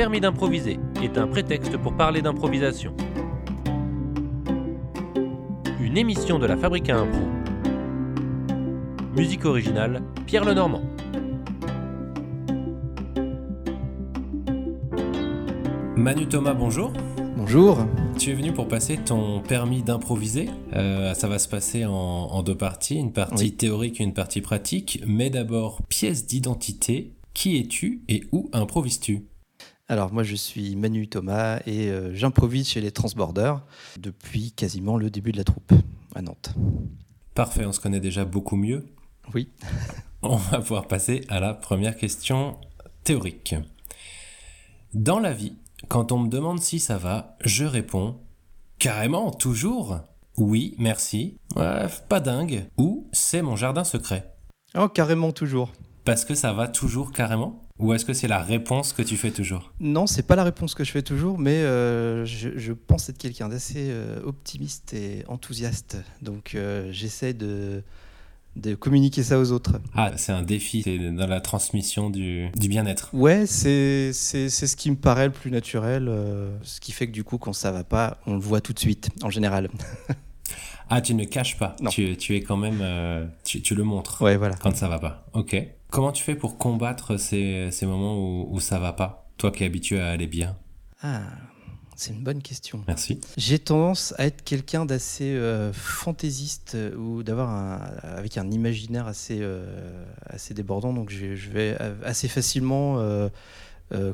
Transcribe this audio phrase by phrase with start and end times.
[0.00, 2.94] permis d'improviser est un prétexte pour parler d'improvisation.
[5.78, 7.20] Une émission de la Fabrique à Impro.
[9.14, 10.80] Musique originale, Pierre Lenormand.
[15.96, 16.94] Manu Thomas, bonjour.
[17.36, 17.86] Bonjour.
[18.18, 20.48] Tu es venu pour passer ton permis d'improviser.
[20.72, 25.02] Euh, ça va se passer en, deux parties, une partie théorique et une partie pratique.
[25.06, 27.12] Mais d'abord, pièce d'identité.
[27.34, 29.29] Qui es-tu et où improvises-tu?
[29.90, 33.60] Alors moi je suis Manu Thomas et euh, j'improvise chez les Transborders
[33.98, 35.72] depuis quasiment le début de la troupe
[36.14, 36.54] à Nantes.
[37.34, 38.86] Parfait, on se connaît déjà beaucoup mieux.
[39.34, 39.48] Oui.
[40.22, 42.56] on va pouvoir passer à la première question
[43.02, 43.56] théorique.
[44.94, 45.56] Dans la vie,
[45.88, 48.16] quand on me demande si ça va, je réponds
[48.78, 49.98] carrément, toujours.
[50.36, 51.36] Oui, merci.
[51.56, 52.66] Ouais, pas dingue.
[52.76, 54.32] Ou c'est mon jardin secret.
[54.76, 55.72] Oh, carrément, toujours.
[56.04, 57.60] Parce que ça va toujours carrément?
[57.80, 60.74] Ou est-ce que c'est la réponse que tu fais toujours Non, c'est pas la réponse
[60.74, 65.96] que je fais toujours, mais euh, je, pense être quelqu'un d'assez euh, optimiste et enthousiaste.
[66.20, 67.82] Donc euh, j'essaie de,
[68.56, 69.80] de communiquer ça aux autres.
[69.94, 73.08] Ah, c'est un défi, c'est dans la transmission du, du bien-être.
[73.14, 77.24] Ouais, c'est ce qui me paraît le plus naturel, euh, ce qui fait que du
[77.24, 79.70] coup, quand ça va pas, on le voit tout de suite, en général.
[80.90, 84.36] ah, tu ne caches pas, tu, tu, es quand même, tu, tu, le montres ouais,
[84.36, 84.56] voilà.
[84.56, 85.26] quand ça va pas.
[85.32, 85.56] Ok.
[85.90, 89.64] Comment tu fais pour combattre ces, ces moments où, où ça va pas, toi qui
[89.64, 90.56] es habitué à aller bien?
[91.02, 91.22] Ah,
[92.00, 92.82] c'est une bonne question.
[92.86, 93.20] Merci.
[93.36, 99.06] J'ai tendance à être quelqu'un d'assez euh, fantaisiste euh, ou d'avoir un, avec un imaginaire
[99.06, 100.94] assez, euh, assez débordant.
[100.94, 103.04] Donc je, vais assez facilement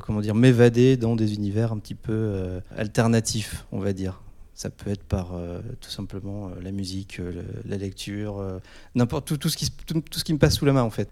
[0.01, 4.21] comment dire, m'évader dans des univers un petit peu alternatifs, on va dire.
[4.53, 5.33] Ça peut être par
[5.79, 7.21] tout simplement la musique,
[7.63, 8.59] la lecture,
[8.95, 11.09] n'importe tout, tout, ce qui, tout, ce qui me passe sous la main en fait.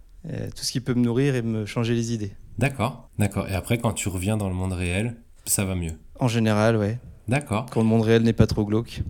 [0.56, 2.34] Tout ce qui peut me nourrir et me changer les idées.
[2.58, 3.48] D'accord, d'accord.
[3.50, 5.94] Et après, quand tu reviens dans le monde réel, ça va mieux.
[6.20, 7.00] En général, ouais.
[7.28, 7.66] D'accord.
[7.72, 9.02] Quand le monde réel n'est pas trop glauque.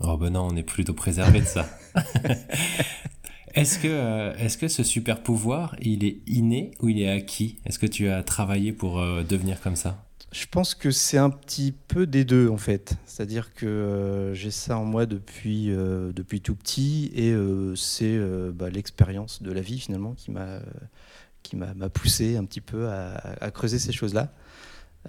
[0.00, 1.66] Oh ben non, on est plutôt préservé de ça.
[3.54, 7.58] est-ce que, euh, est-ce que ce super pouvoir, il est inné ou il est acquis?
[7.64, 10.04] Est-ce que tu as travaillé pour euh, devenir comme ça?
[10.32, 12.94] Je pense que c'est un petit peu des deux en fait.
[13.04, 17.34] C'est-à-dire que euh, j'ai ça en moi depuis, depuis tout petit et
[17.76, 18.18] c'est
[18.52, 23.78] bah, l'expérience de la vie finalement qui m'a, poussé un petit peu à, à creuser
[23.78, 24.32] ces choses-là.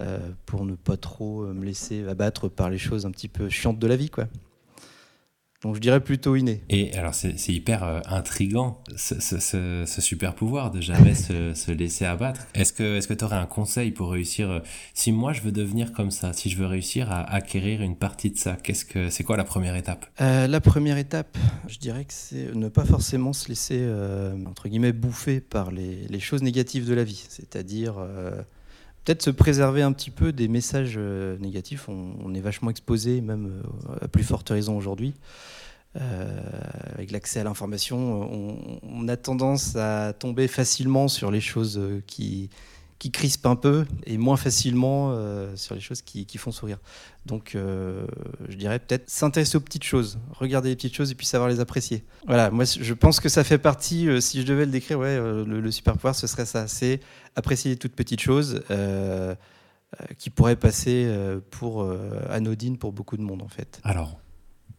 [0.00, 3.78] Euh, pour ne pas trop me laisser abattre par les choses un petit peu chiantes
[3.78, 4.26] de la vie, quoi.
[5.64, 6.62] Donc je dirais plutôt inné.
[6.68, 9.38] Et alors c'est hyper euh, intrigant ce, ce,
[9.86, 12.42] ce, super pouvoir de jamais se, se, laisser abattre.
[12.54, 14.60] Est-ce que est-ce que tu aurais un conseil pour réussir euh,
[14.92, 18.30] Si moi je veux devenir comme ça, si je veux réussir à acquérir une partie
[18.30, 20.04] de ça, qu'est-ce que c'est quoi la première étape?
[20.20, 23.82] La première étape, je dirais que c'est ne pas forcément se laisser
[24.46, 27.94] entre guillemets bouffer par les, les, choses négatives de la vie, c'est-à-dire
[29.04, 31.88] peut-être se préserver un petit peu des messages euh, négatifs.
[31.88, 35.14] On, est vachement exposé, même euh, à plus forte raison aujourd'hui.
[36.00, 36.40] Euh,
[36.94, 38.28] avec l'accès à l'information,
[38.82, 42.50] on, a tendance à tomber facilement sur les choses qui,
[42.98, 46.78] qui crispent un peu et moins facilement euh, sur les choses qui, font sourire.
[47.26, 48.06] Donc, euh,
[48.48, 51.60] je dirais peut-être s'intéresser aux petites choses, regarder les petites choses et puis savoir les
[51.60, 52.04] apprécier.
[52.26, 55.16] Voilà, moi je pense que ça fait partie, euh, si je devais le décrire, ouais,
[55.16, 57.00] le, super pouvoir, ce serait ça c'est
[57.36, 58.62] apprécier les toutes petites choses
[60.18, 61.08] qui pourraient passer
[61.50, 61.88] pour
[62.30, 63.80] anodines pour beaucoup de monde en fait.
[63.84, 64.18] Alors,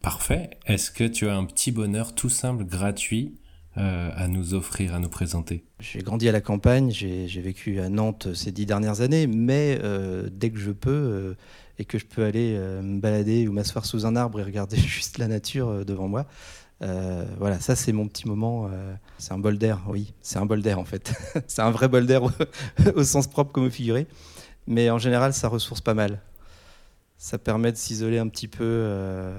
[0.00, 0.50] parfait.
[0.66, 3.38] Est-ce que tu as un petit bonheur tout simple, gratuit
[3.78, 7.90] euh, à nous offrir, à nous présenter J'ai grandi à la campagne, j'ai vécu à
[7.90, 11.34] Nantes ces dix dernières années, mais euh, dès que je peux euh,
[11.78, 15.18] et que je peux aller me balader ou m'asseoir sous un arbre et regarder juste
[15.18, 16.24] la nature devant moi,
[16.80, 18.70] voilà, ça c'est mon petit moment.
[19.18, 21.12] c'est un bol d'air, oui, c'est un bol d'air en fait.
[21.46, 22.30] c'est un vrai bol d'air au,
[22.94, 24.06] au, sens propre comme au figuré.
[24.66, 26.22] Mais en général, ça ressource pas mal.
[27.18, 29.34] Ça permet de s'isoler un petit peu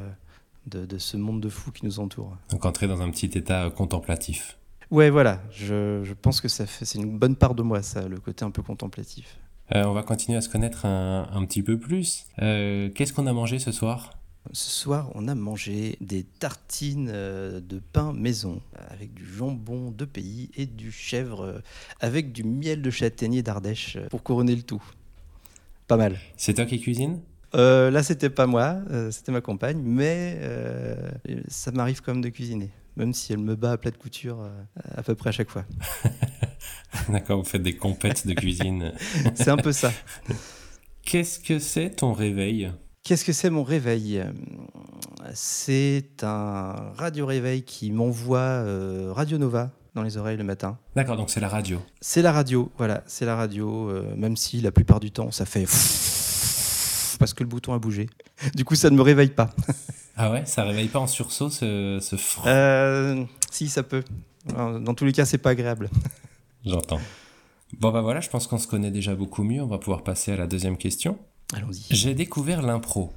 [0.67, 2.37] de, ce monde de fous qui nous entoure.
[2.49, 4.57] Donc entrer dans un petit état euh, contemplatif.
[4.91, 5.41] Ouais, voilà.
[5.51, 8.51] Je, pense que ça fait, c'est une bonne part de moi, ça, le côté un
[8.51, 9.37] peu contemplatif.
[9.75, 12.25] Euh, on va continuer à se connaître un, petit peu plus.
[12.41, 14.11] Euh, qu'est-ce qu'on a mangé ce soir?
[14.53, 20.49] Ce soir, on a mangé des tartines de pain maison avec du jambon de pays
[20.55, 21.61] et du chèvre
[21.99, 24.81] avec du miel de châtaignier d'Ardèche pour couronner le tout.
[25.87, 26.17] Pas mal.
[26.37, 27.19] C'est toi qui cuisines?
[27.55, 30.95] Euh, là, c'était pas moi, euh, c'était ma compagne, mais euh,
[31.47, 34.49] ça m'arrive quand même de cuisiner, même si elle me bat à plat de couture
[34.95, 35.65] à peu près à chaque fois.
[37.09, 38.93] D'accord, vous faites des compètes de cuisine.
[39.35, 39.91] c'est un peu ça.
[41.03, 42.71] Qu'est-ce que c'est ton réveil?
[43.03, 44.21] Qu'est-ce que c'est mon réveil?
[45.33, 48.63] C'est un radio réveil qui m'envoie
[49.13, 50.77] Radio Nova dans les oreilles le matin.
[50.95, 51.81] D'accord, donc c'est la radio.
[52.01, 55.45] C'est la radio, voilà, c'est la radio, euh, même si la plupart du temps ça
[55.45, 55.65] fait
[57.19, 58.09] parce que le bouton a bougé.
[58.55, 59.49] Du coup, ça ne me réveille pas.
[60.15, 64.03] Ah ouais, ça réveille pas en sursaut ce, ce fr- Euh, si, ça peut.
[64.47, 65.89] Dans tous les cas, c'est pas agréable.
[66.65, 66.99] J'entends.
[67.79, 69.61] Bon bah voilà, je pense qu'on se connaît déjà beaucoup mieux.
[69.61, 71.17] On va pouvoir passer à la deuxième question.
[71.53, 71.85] Allons-y.
[71.91, 73.11] J'ai découvert l'impro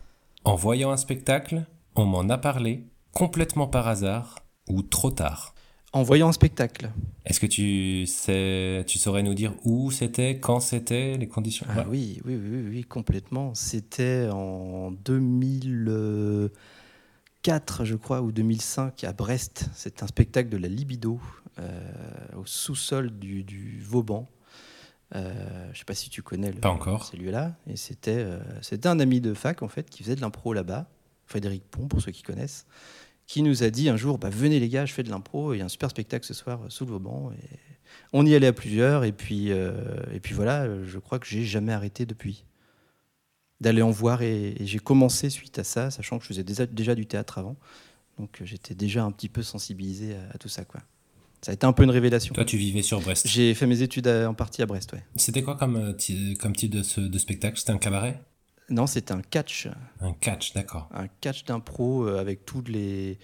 [0.44, 1.64] en voyant un spectacle,
[1.94, 5.55] on m'en a parlé, complètement par hasard ou trop tard.
[5.92, 6.88] En voyant un spectacle.
[7.25, 11.66] Est-ce que tu sais, tu saurais nous dire où c'était, quand c'était, les conditions?
[11.69, 11.87] Ah Ouais.
[11.90, 13.54] oui, oui, oui, oui, complètement.
[13.56, 19.69] C'était en 2004, je crois, ou 2005 à Brest.
[19.75, 21.20] C'est un spectacle de la libido
[21.58, 21.81] euh,
[22.37, 24.28] au sous-sol du, du Vauban.
[25.16, 27.04] Euh, je sais pas si tu connais le, Pas encore.
[27.04, 27.56] ce lieu-là.
[27.66, 30.87] Et c'était euh, c'était un ami de fac en fait qui faisait de l'impro là-bas,
[31.26, 32.64] Frédéric Pont pour ceux qui connaissent,
[33.31, 35.59] qui nous a dit un jour bah, venez les gars, je fais de l'impro, il
[35.59, 37.31] y a un super spectacle ce soir sous le Vauban.
[37.32, 37.59] Et
[38.12, 39.73] on y allait à plusieurs et puis euh,
[40.12, 42.44] et puis voilà, je crois que j'ai jamais arrêté depuis
[43.61, 46.67] d'aller en voir et, et j'ai commencé suite à ça, sachant que je faisais déjà,
[46.67, 47.56] déjà du théâtre avant,
[48.19, 50.81] donc euh, j'étais déjà un petit peu sensibilisé à, à tout ça quoi.
[51.43, 52.35] Ça a été un peu une révélation.
[52.35, 53.26] Toi, tu vivais sur Brest.
[53.26, 55.03] J'ai fait mes études à- en partie à Brest, ouais.
[55.17, 57.59] C'était quoi comme, euh, comme type de, ce- de spectacle?
[57.59, 58.21] C'était un cabaret?
[58.70, 59.69] Non, c'était un catch,
[60.00, 60.88] Un catch, d'accord.
[60.94, 63.19] un catch d'impro euh, avec les,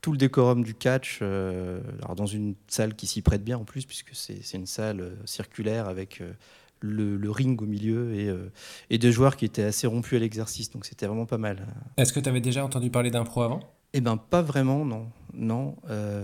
[0.00, 3.64] tout le décorum du catch, euh, alors dans une salle qui s'y prête bien en
[3.64, 6.32] plus, puisque c'est une salle euh, circulaire avec euh,
[6.80, 8.28] le, le ring au milieu et,
[8.90, 11.66] et des joueurs qui étaient assez rompus à l'exercice, donc c'était vraiment pas mal.
[11.96, 13.60] Est-ce que tu avais déjà entendu parler d'impro avant?
[13.92, 15.08] Eh ben pas vraiment, non.
[15.32, 15.76] Non,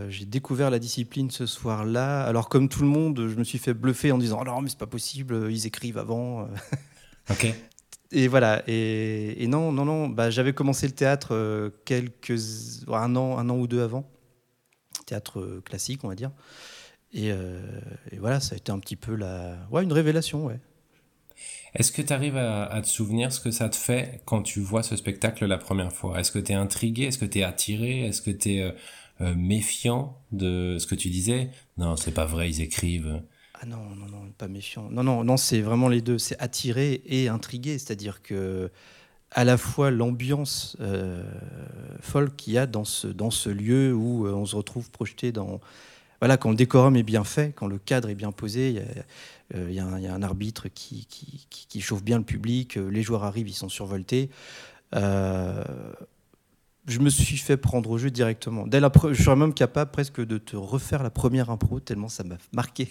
[0.09, 2.25] j'ai découvert la discipline ce soir-là.
[2.25, 4.69] Alors comme tout le monde, je me suis fait bluffer en disant oh non mais
[4.69, 6.49] c'est pas possible, ils écrivent avant.
[7.31, 7.55] Ok.
[8.11, 8.63] Et voilà.
[8.67, 10.09] Et, non, non, non.
[10.09, 12.33] Bah, j'avais commencé le théâtre euh, quelques
[12.89, 14.11] un an, un an ou deux avant,
[15.07, 16.31] théâtre euh, classique, on va dire.
[17.13, 17.61] Et, euh,
[18.11, 20.59] et voilà, ça a été un petit peu la, ouais, une révélation, ouais.
[21.75, 24.61] Est-ce que tu arrives à, à te souvenir ce que ça te fait quand tu
[24.61, 26.19] vois ce spectacle la première fois?
[26.19, 27.05] Est-ce que tu es intrigué?
[27.05, 28.07] Est-ce que tu es attiré?
[28.07, 28.75] Est-ce que tu es
[29.37, 31.51] méfiant de ce que tu disais?
[31.77, 33.23] Non, c'est pas vrai, ils écrivent.
[33.61, 34.89] Ah non, non, non, pas méfiant.
[34.91, 36.19] Non, non, non, c'est vraiment les deux.
[36.19, 38.71] C'est attiré et intrigué, c'est-à-dire que
[39.31, 41.23] à la fois l'ambiance euh,
[42.01, 45.33] folle qu'il y a dans ce, dans ce lieu où euh, on se retrouve projeté
[45.33, 45.61] dans...
[46.21, 49.79] Voilà, quand le décorum est bien fait, quand le cadre est bien posé, il y
[49.79, 53.55] a, euh, un, arbitre qui, qui, chauffe bien le public, euh, les joueurs arrivent, ils
[53.55, 54.29] sont survoltés.
[54.93, 55.61] Je
[57.01, 58.67] me suis fait prendre au jeu directement.
[58.67, 62.25] Dès la je serais même capable presque de te refaire la première impro, tellement ça
[62.25, 62.89] m'a marqué.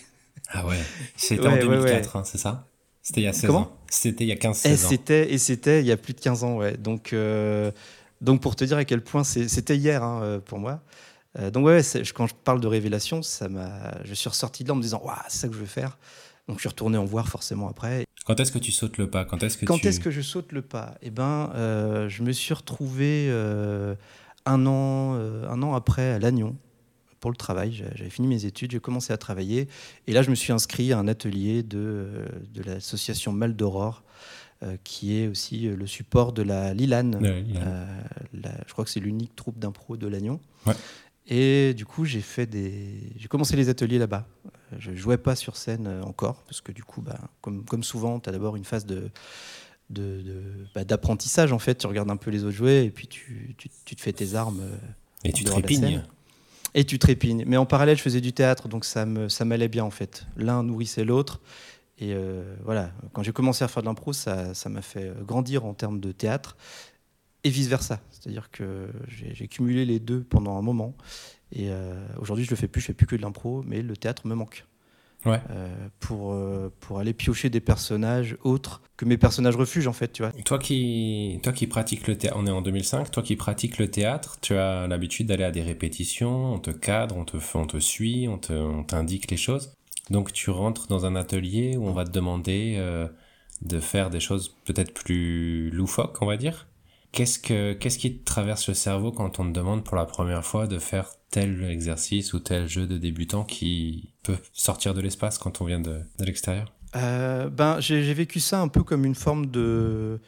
[0.50, 0.78] Ah ouais,
[1.18, 2.68] c'était Ouais, en ouais, 2004, hein, c'est ça?
[3.02, 3.60] C'était il y a 16 Comment?
[3.62, 3.78] ans.
[3.90, 4.90] C'était il y a 15-16 Et ans.
[4.90, 6.78] c'était, et c'était il y a plus de 15 ans, ouais.
[6.78, 7.72] Donc, euh,
[8.22, 10.82] donc pour te dire à quel point c'est- c'était hier hein, euh, pour moi.
[11.40, 11.82] Euh, donc ouais,
[12.16, 15.02] quand je parle de révélation, ça m'a, je suis ressorti de là en me disant,
[15.04, 15.98] waouh, c'est ça que je veux faire.
[16.48, 18.06] Donc je suis retourné en voir forcément après.
[18.26, 19.26] Quand est-ce que tu sautes le pas?
[19.26, 19.88] Quand est-ce que Quand tu...
[19.88, 20.96] est-ce que je saute le pas?
[21.02, 23.96] Eh ben, euh, je me suis retrouvé euh,
[24.46, 26.56] un an, euh, un an après à Lannion
[27.20, 27.74] pour le travail.
[27.74, 29.68] J'a- J'avais fini mes études, j'ai commencé à travailler,
[30.08, 34.04] et là je me suis inscrit à un atelier de, euh, de l'association Mal d'Aurore,
[34.64, 36.74] euh, qui est aussi euh, le support de la.
[37.22, 37.86] Ouais, Euh,
[38.34, 40.40] la- je crois que c'est l'unique troupe d'impro de Lannion.
[40.66, 40.74] Ouais.
[41.30, 44.26] Et du coup, j'ai fait des, j'ai commencé les ateliers là-bas.
[44.80, 48.30] Je jouais pas sur scène encore parce que du coup, bah, comme, comme souvent, tu
[48.30, 49.12] as d'abord une phase de
[50.76, 51.76] bah, d'apprentissage en fait.
[51.76, 54.36] Tu regardes un peu les autres jouer et puis tu, tu- tu te fais tes
[54.36, 54.62] armes
[55.24, 55.58] Et tu dehors
[56.74, 57.44] et tu trépignes.
[57.48, 60.26] Mais en parallèle, je faisais du théâtre, donc ça me ça m'allait bien en fait.
[60.36, 61.42] L'un nourrissait l'autre.
[62.00, 65.66] Et euh, voilà, quand j'ai commencé à faire de l'impro, ça ça m'a fait grandir
[65.66, 66.58] en termes de théâtre
[67.44, 68.00] et vice versa.
[68.12, 70.96] C'est-à-dire que j'ai j'ai cumulé les deux pendant un moment.
[71.52, 73.96] Et euh, aujourd'hui, je le fais plus, je fais plus que de l'impro, mais le
[73.96, 74.66] théâtre me manque.
[75.26, 75.42] Ouais.
[75.50, 75.68] Euh,
[76.00, 80.24] pour, euh, pour aller piocher des personnages autres que mes personnages refuges, en fait, tu
[80.24, 80.32] vois.
[80.32, 83.90] Toi qui, toi qui pratiques le théâtre, on est en 2005, toi qui pratiques le
[83.90, 87.78] théâtre, tu as l'habitude d'aller à des répétitions, on te cadre, on te, on te
[87.80, 89.74] suit, on te- on t'indique les choses.
[90.10, 93.08] Donc tu rentres dans un atelier où on va te demander euh,
[93.62, 96.68] de faire des choses peut-être plus loufoques, on va dire?
[97.12, 100.46] Qu'est-ce que, qu'est-ce qui te traverse le cerveau quand on te demande pour la première
[100.46, 105.38] fois de faire tel exercice ou tel jeu de débutant qui peut sortir de l'espace
[105.38, 106.74] quand on vient de, de l'extérieur?
[106.96, 110.20] Euh, ben, j'ai vécu ça un peu comme une forme de,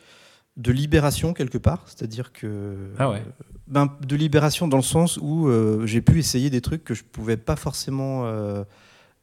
[0.57, 1.83] de libération quelque part.
[1.85, 2.91] C'est-à-dire que.
[2.97, 3.23] Ah ouais.
[3.67, 7.03] ben, De libération dans le sens où euh, j'ai pu essayer des trucs que je
[7.03, 8.63] pouvais pas forcément euh,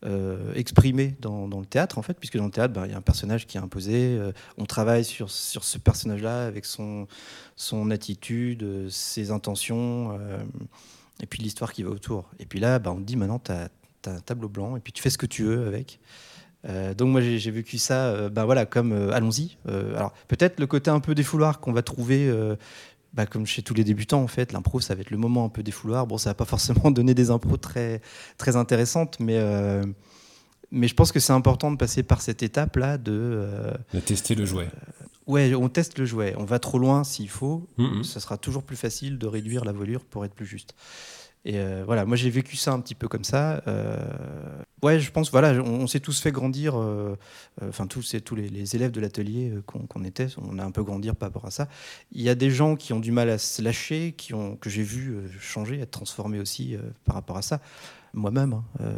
[0.05, 2.99] euh, exprimer dans, le théâtre, en fait, puisque dans le théâtre, ben, il y a
[2.99, 4.19] un personnage qui est imposé.
[4.19, 7.07] euh, on travaille sur, sur ce personnage-là avec son,
[7.57, 10.19] son attitude, euh, ses intentions,
[11.23, 12.29] et puis l'histoire qui va autour.
[12.39, 13.71] Et puis là, ben, on dit maintenant, tu as
[14.07, 15.99] as un tableau blanc et puis tu fais ce que tu veux avec.
[16.97, 19.57] Donc moi j'ai vécu ça, ben voilà, comme allons-y.
[19.67, 22.33] alors peut-être le côté un peu défouloir qu'on va trouver,
[23.17, 25.49] bah, comme chez tous les débutants en fait, l'impro ça va être le moment un
[25.49, 26.07] peu défouloir.
[26.07, 28.01] Bon ça va pas forcément donner des impros très
[28.39, 29.41] très intéressantes, mais
[30.71, 34.35] mais je pense que c'est important de passer par cette étape là de, de tester
[34.35, 34.69] le jouet.
[35.27, 36.35] ouais, on teste le jouet.
[36.37, 37.69] On va trop loin s'il faut.
[37.79, 38.03] Mm-hmm.
[38.03, 40.75] Ça sera toujours plus facile de réduire la voilure pour être plus juste.
[41.47, 43.63] Et euh, voilà, moi j'ai vécu ça un petit peu comme ça.
[43.69, 44.05] Euh,
[44.83, 47.15] ouais, je pense, voilà, on, s'est tous fait grandir, euh,
[47.63, 51.29] enfin tous, tous les, élèves de l'atelier qu'on était, on a un peu grandir par
[51.29, 51.69] rapport à ça.
[52.11, 54.69] Il y a des gens qui ont du mal à se lâcher, qui ont, que
[54.69, 57.61] j'ai vu changer, être transformés aussi par rapport à ça.
[58.13, 58.97] Moi-même, hein,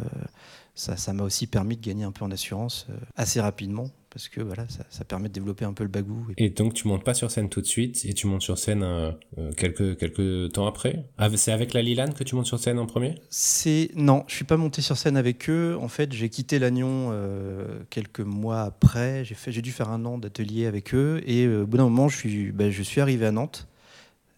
[0.73, 4.65] ça m'a aussi permis de gagner un peu en assurance assez rapidement parce que voilà,
[4.89, 6.27] ça, permet de développer un peu le bagou.
[6.37, 8.83] Et donc tu montes pas sur scène tout de suite et tu montes sur scène
[8.83, 11.05] euh, euh, quelques, quelques temps après?
[11.35, 13.15] C'est avec la Lilan que tu montes sur scène en premier?
[13.29, 15.77] C'est Non, je suis pas monté sur scène avec eux.
[15.79, 19.23] En fait, j'ai quitté Lannion euh, quelques mois après.
[19.23, 22.51] J'ai dû faire un an d'atelier avec eux et au bout d'un moment, je suis,
[22.51, 23.68] ben, je suis arrivé à Nantes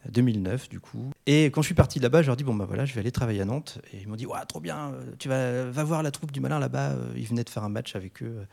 [0.10, 1.12] 2009 du coup.
[1.26, 3.02] Et quand je suis parti de là-bas, je leur dis bon bah voilà, je vais
[3.02, 3.80] aller travailler à Nantes.
[3.94, 6.40] Et ils m'ont dit ouais trop bien, euh, tu vas va voir la troupe du
[6.40, 6.92] malin là-bas.
[6.92, 8.46] Euh, ils venaient de faire un match avec eux.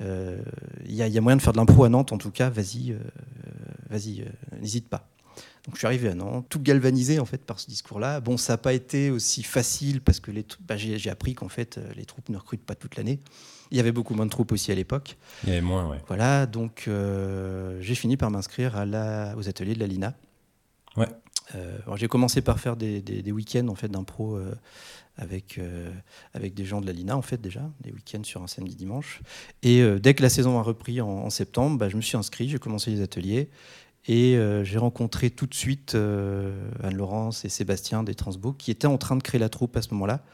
[0.00, 0.40] Euh,
[0.84, 2.50] il y, a moyen de faire de l'impro à Nantes en tout cas.
[2.50, 2.96] Vas-y,
[3.90, 4.24] vas-y,
[4.60, 5.08] n'hésite pas.
[5.64, 8.20] Donc je suis arrivé à Nantes, tout galvanisé en fait par ce discours-là.
[8.20, 12.04] Bon, ça n'a pas été aussi facile parce que bah, j'ai appris qu'en fait les
[12.04, 13.20] troupes ne recrutent pas toute l'année.
[13.72, 15.16] Il y avait beaucoup moins de troupes aussi à l'époque.
[15.42, 15.98] Il y avait moins, ouais.
[16.06, 16.88] Voilà, donc
[17.80, 18.74] j'ai fini par m'inscrire
[19.36, 20.14] aux ateliers de la Lina.
[20.96, 21.08] Ouais.
[21.54, 24.54] Euh, j'ai commencé par faire des, week-ends en fait d'impro euh,
[25.16, 25.90] avec euh,
[26.34, 29.20] avec des gens de la Lina en fait déjà des week-ends sur un samedi dimanche.
[29.62, 32.58] Et dès que la saison a repris en, septembre, bah, je me suis inscrit, j'ai
[32.58, 33.48] commencé les ateliers
[34.08, 39.16] et j'ai rencontré tout de suite Anne-Laurence et Sébastien des Transbo qui étaient en train
[39.16, 40.24] de créer la troupe à ce moment-là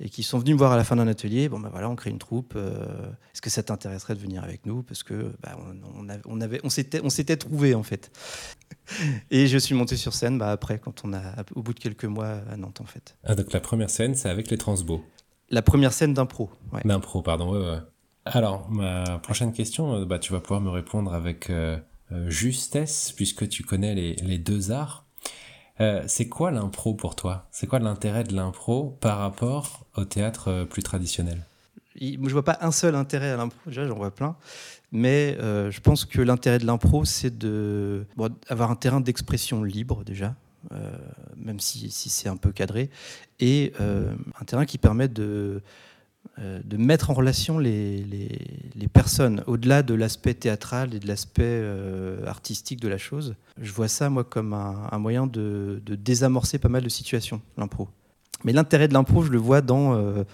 [0.00, 1.48] et qui sont venus me voir à la fin d'un atelier.
[1.48, 2.56] Bon, ben voilà, on crée une troupe.
[2.56, 4.82] Est-ce que ça t'intéresserait de venir avec nous?
[4.82, 5.56] Parce que bah,
[5.94, 8.10] on, on, avait, on s'était, on s'était trouvé en fait.
[9.30, 11.20] Et je suis monté sur scène bah, après, quand on a,
[11.54, 13.16] au bout de quelques mois à Nantes, en fait.
[13.24, 15.04] Ah, donc la première scène, c'est avec les Transbo
[15.50, 16.50] La première scène d'impro.
[16.72, 16.82] Ouais.
[16.84, 17.80] D'impro, pardon, ouais, ouais.
[18.24, 21.78] Alors, ma prochaine question, euh, bah, tu vas pouvoir me répondre avec euh,
[22.12, 25.06] euh, justesse, puisque tu connais les, les deux arts.
[26.06, 27.46] C'est quoi l'impro pour toi?
[27.50, 31.44] C'est quoi l'intérêt de l'impro par rapport au théâtre plus traditionnel?
[32.00, 34.36] Je vois pas un seul intérêt à l'impro, déjà j'en vois plein,
[34.92, 38.06] mais euh, je pense que l'intérêt de l'impro, c'est de
[38.48, 40.34] un terrain d'expression libre déjà,
[40.72, 40.96] euh,
[41.36, 42.90] même si, si c'est un peu cadré,
[43.38, 45.62] et euh, un terrain qui permet de,
[46.38, 48.30] de mettre en relation les, les,
[48.74, 51.62] les personnes au-delà de l'aspect théâtral et de l'aspect
[52.26, 53.34] artistique de la chose.
[53.60, 57.42] Je vois ça moi comme un, un moyen de, de, désamorcer pas mal de situations,
[57.58, 57.88] l'impro.
[58.44, 60.24] Mais l'intérêt de l'impro, je le vois dans,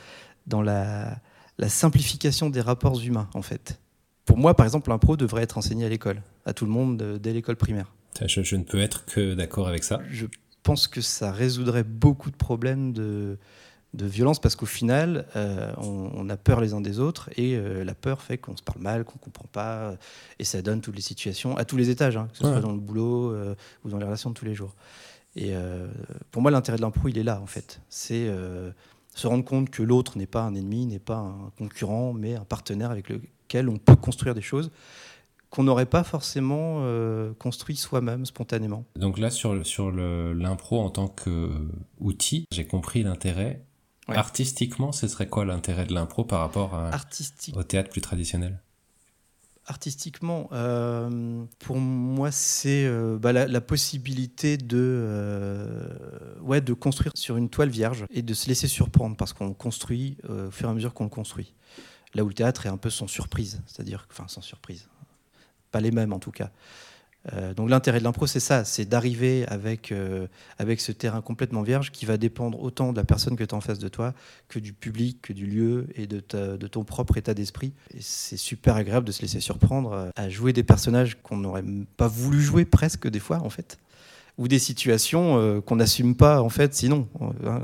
[0.46, 1.18] dans la
[1.58, 3.78] la simplification des rapports humains, en fait.
[4.24, 7.18] Pour moi, par exemple, l'impro devrait être enseigné à l'école, à tout le monde euh,
[7.18, 7.92] dès l'école primaire.
[8.26, 10.00] Je, ne peux être que d'accord avec ça.
[10.10, 10.26] Je
[10.62, 13.38] pense que ça résoudrait beaucoup de problèmes de,
[14.04, 17.94] violence parce qu'au final, euh, on, a peur les uns des autres et euh, la
[17.94, 19.94] peur fait qu'on se parle mal, qu'on ne comprend pas
[20.38, 22.72] et ça donne toutes les situations à tous les étages, hein, que ce soit dans
[22.72, 23.34] le boulot
[23.84, 24.74] ou dans les relations de tous les jours.
[25.36, 25.54] Et
[26.30, 27.80] pour moi, l'intérêt de l'impro, il est là en fait.
[27.88, 28.28] C'est
[29.14, 32.44] se rendre compte que l'autre n'est pas un ennemi, n'est pas un concurrent, mais un
[32.44, 34.70] partenaire avec lequel on peut construire des choses
[35.50, 38.84] qu'on n'aurait pas forcément euh, construit soi-même spontanément.
[38.96, 43.62] Donc là, sur, sur l'impro en tant qu'outil, j'ai compris l'intérêt.
[44.08, 46.80] Artistiquement, ce serait quoi l'intérêt de l'impro par rapport
[47.54, 48.60] au théâtre plus traditionnel?
[49.68, 57.36] Artistiquement, euh, pour moi, c'est euh, bah, la, possibilité de, euh, ouais, de construire sur
[57.36, 60.74] une toile vierge et de se laisser surprendre parce qu'on construit au fur et à
[60.74, 61.52] mesure qu'on le construit.
[62.14, 64.88] Là où le théâtre est un peu sans surprise, c'est-à-dire, enfin, sans surprise,
[65.72, 66.52] pas les mêmes en tout cas.
[67.32, 70.26] Euh, donc l'intérêt de l'impro, c'est ça, c'est d'arriver avec, euh,
[70.58, 73.58] avec ce terrain complètement vierge qui va dépendre autant de la personne que tu as
[73.58, 74.14] en face de toi
[74.48, 76.22] que du public, que du lieu et de,
[76.56, 77.72] de ton propre état d'esprit.
[78.00, 81.64] C'est super agréable de se laisser surprendre euh, à jouer des personnages qu'on n'aurait
[81.96, 83.78] pas voulu jouer presque des fois en fait
[84.38, 87.60] ou des situations qu'on n'assume pas en fait sinon hein,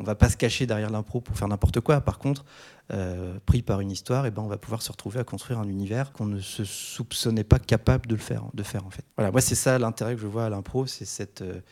[0.00, 2.44] on va pas se cacher derrière l'impro pour faire n'importe quoi par contre
[2.92, 5.68] euh, pris par une histoire, et ben on va pouvoir se retrouver à construire un
[5.68, 9.04] univers qu'on ne se soupçonnait pas capable de le faire, de faire en fait.
[9.16, 11.62] Voilà, moi c'est ça l'intérêt que je vois à l'impro, c'est cette, euh,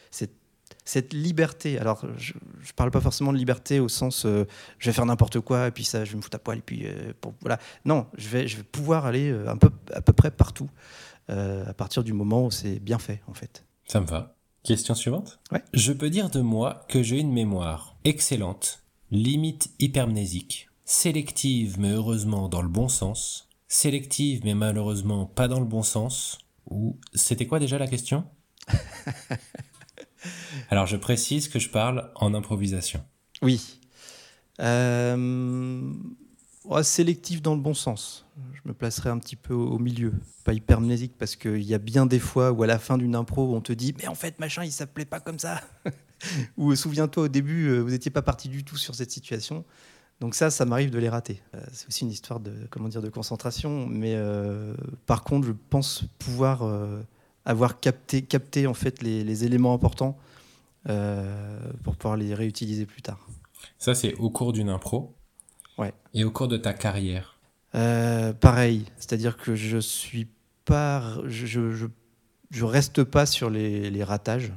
[1.13, 1.79] liberté.
[1.79, 4.47] Alors je, ne parle pas forcément de liberté au sens euh,
[4.79, 6.63] je vais faire n'importe quoi et puis ça je vais me foutre à poil et
[6.63, 6.87] puis
[7.43, 7.59] voilà.
[7.85, 10.71] Non, je vais, je vais pouvoir aller un peu, à peu près partout
[11.29, 13.65] à partir du moment où c'est bien fait en fait.
[13.91, 14.37] Ça me va.
[14.63, 15.41] Question suivante.
[15.51, 15.65] Ouais.
[15.75, 22.49] Je peux dire de moi que j'ai une mémoire excellente limite hypermnésique, sélective mais heureusement
[22.49, 26.39] dans le bon sens, sélective mais malheureusement pas dans le bon sens,
[26.71, 28.25] ou c'était quoi déjà la question?
[30.71, 33.03] Alors je précise que je parle en improvisation.
[33.43, 33.61] Oui.
[34.61, 35.93] Euh,
[36.83, 38.27] sélectif dans le bon sens.
[38.53, 40.13] Je me placerai un petit peu au milieu.
[40.45, 43.55] Pas hypermnésique parce qu'il y a bien des fois où à la fin d'une impro
[43.55, 45.61] on te dit mais en fait machin il s'appelait pas comme ça.
[46.59, 49.65] Ou souviens-toi au début euh, vous n'étiez pas parti du tout sur cette situation.
[50.21, 51.43] Donc ça, ça m'arrive de les rater.
[51.55, 54.75] Euh, c'est aussi une histoire de comment dire de concentration, mais euh,
[55.07, 56.63] par contre, je pense pouvoir
[57.47, 60.19] avoir capté, capté en fait les, les éléments importants
[60.85, 63.27] pour pouvoir les réutiliser plus tard.
[63.79, 65.15] Ça, c'est au cours d'une impro.
[65.81, 65.95] Ouais.
[66.15, 67.39] Et au cours de ta carrière
[67.75, 70.29] euh, Pareil, c'est-à-dire que je suis
[70.67, 71.87] pas, je, je,
[72.51, 74.53] je reste pas sur les, les ratages.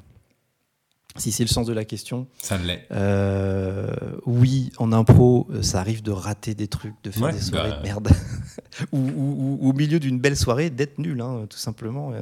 [1.16, 2.28] Si c'est le sens de la question.
[2.42, 2.88] Ça l'est.
[2.92, 3.94] Euh,
[4.26, 7.78] oui, en impro, euh, ça arrive de rater des trucs, de faire des soirées bah.
[7.78, 8.10] de merde.
[8.92, 12.14] ou, ou, ou, au milieu d'une belle soirée, d'être nul, hein, tout simplement.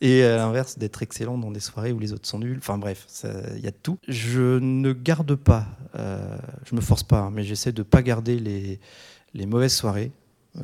[0.00, 2.58] Et à l'inverse, d'être excellent dans des soirées où les autres sont nuls.
[2.58, 3.06] Enfin bref,
[3.56, 3.98] il y a de tout.
[4.08, 5.66] Je ne garde pas,
[5.96, 8.80] euh, je me force pas, hein, mais j'essaie de pas garder les,
[9.34, 10.12] les mauvaises soirées.
[10.56, 10.62] Euh,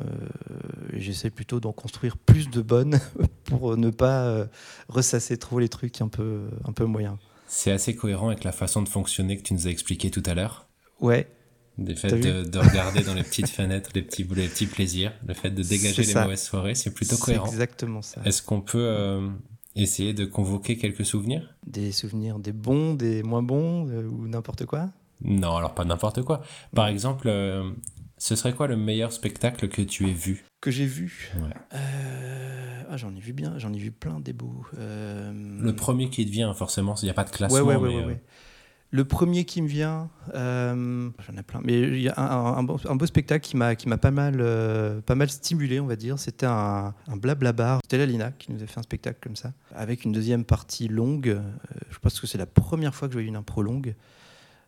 [0.93, 2.99] j'essaie plutôt d'en construire plus de bonnes
[3.45, 4.45] pour ne pas euh,
[4.89, 7.17] ressasser trop les trucs un peu, un peu moyens.
[7.47, 10.33] C'est assez cohérent avec la façon de fonctionner que tu nous as expliqué tout à
[10.33, 10.67] l'heure.
[10.99, 11.27] Ouais.
[11.77, 15.51] Le fait de, regarder dans les petites fenêtres les petits, les petits plaisirs, le fait
[15.51, 17.45] de dégager les mauvaises soirées, c'est plutôt cohérent.
[17.45, 18.21] exactement ça.
[18.25, 19.29] Est-ce qu'on peut euh,
[19.75, 21.55] essayer de convoquer quelques souvenirs?
[21.67, 24.89] Des souvenirs, des bons, des moins bons, euh, ou n'importe quoi?
[25.21, 26.41] Non, alors pas n'importe quoi.
[26.73, 27.69] Par exemple, euh,
[28.17, 30.45] ce serait quoi le meilleur spectacle que tu aies vu?
[30.61, 31.31] Que j'ai vu?
[31.71, 34.65] Ah, J'en ai vu bien, j'en ai vu plein des beaux.
[34.73, 37.59] Le premier qui te vient, forcément, il n'y a pas de classement.
[37.59, 38.21] Ouais, ouais, ouais,
[38.89, 43.05] le premier qui me vient, euh, j'en ai plein, mais il y a un, beau,
[43.05, 46.17] spectacle qui m'a qui m'a pas mal euh, pas mal stimulé, on va dire.
[46.17, 47.81] C'était un, un blabla bar.
[47.83, 50.87] C'était la Lina qui nous a fait un spectacle comme ça, avec une deuxième partie
[50.87, 51.27] longue.
[51.27, 51.41] Euh,
[51.89, 53.93] je pense que c'est la première fois que je voyais une impro longue,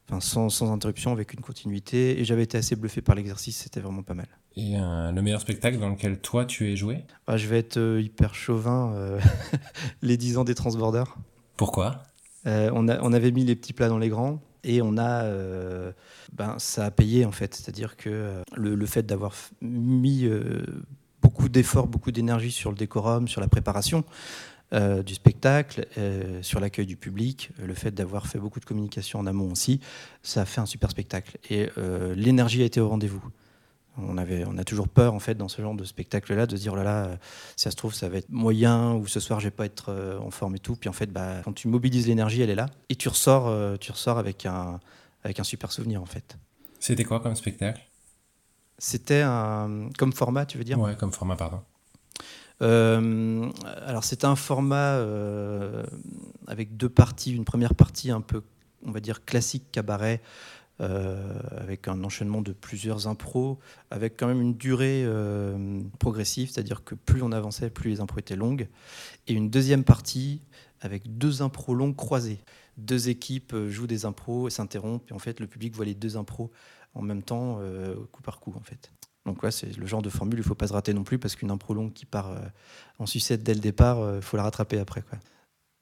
[0.09, 2.19] enfin sans, sans interruption, avec une continuité.
[2.19, 3.57] Et j'avais été assez bluffé par l'exercice.
[3.57, 4.27] C'était vraiment pas mal.
[4.55, 7.03] Et le meilleur spectacle dans lequel toi tu es joué?
[7.27, 9.17] Bah, Je vais être hyper chauvin.
[10.01, 11.15] les 10 ans des transborders.
[11.55, 12.03] Pourquoi?
[12.47, 15.91] Euh, on, avait mis les petits plats dans les grands et on a, euh,
[16.33, 17.53] ben, ça a payé en fait.
[17.53, 20.25] C'est-à-dire que euh, le, fait d'avoir mis
[21.21, 24.03] beaucoup d'efforts, beaucoup d'énergie sur le décorum, sur la préparation
[24.71, 25.87] du spectacle,
[26.41, 29.79] sur l'accueil du public, le fait d'avoir fait beaucoup de communication en amont aussi,
[30.21, 31.37] ça a fait un super spectacle.
[31.49, 31.69] Et
[32.15, 33.23] l'énergie a été au rendez-vous.
[33.97, 36.61] On, avait, on a toujours peur en fait dans ce genre de spectacle-là de se
[36.61, 37.17] dire oh là là,
[37.55, 39.89] si ça se trouve ça va être moyen ou ce soir je vais pas être
[39.89, 40.75] euh, en forme et tout.
[40.75, 43.75] Puis en fait, bah, quand tu mobilises l'énergie, elle est là et tu ressors, euh,
[43.77, 44.79] tu ressors avec un
[45.23, 46.37] avec un super souvenir en fait.
[46.79, 47.81] C'était quoi comme spectacle?
[48.77, 50.79] C'était un comme format, tu veux dire?
[50.79, 51.61] Ouais, comme format, pardon.
[52.61, 53.49] Euh,
[53.85, 55.03] alors c'était un format
[56.47, 57.33] avec deux parties.
[57.33, 58.43] Une première partie un peu,
[58.85, 60.21] on va dire classique cabaret
[60.81, 63.59] euh, avec un enchaînement de plusieurs impros,
[63.91, 68.19] avec quand même une durée euh, progressive, c'est-à-dire que plus on avançait, plus les impros
[68.19, 68.69] étaient longues.
[69.27, 70.41] Et une deuxième partie
[70.79, 72.39] avec deux impros longues croisées.
[72.77, 75.95] Deux équipes euh, jouent des impros et s'interrompent, et en fait le public voit les
[75.95, 76.49] deux impros
[76.93, 77.59] en même temps,
[78.11, 78.91] coup par coup en fait.
[79.29, 81.35] Donc ouais, c'est le genre de formule, il faut pas se rater non plus, parce
[81.35, 82.35] qu'une impro longue qui part
[82.97, 85.03] en sucette dès le départ, il faut la rattraper après.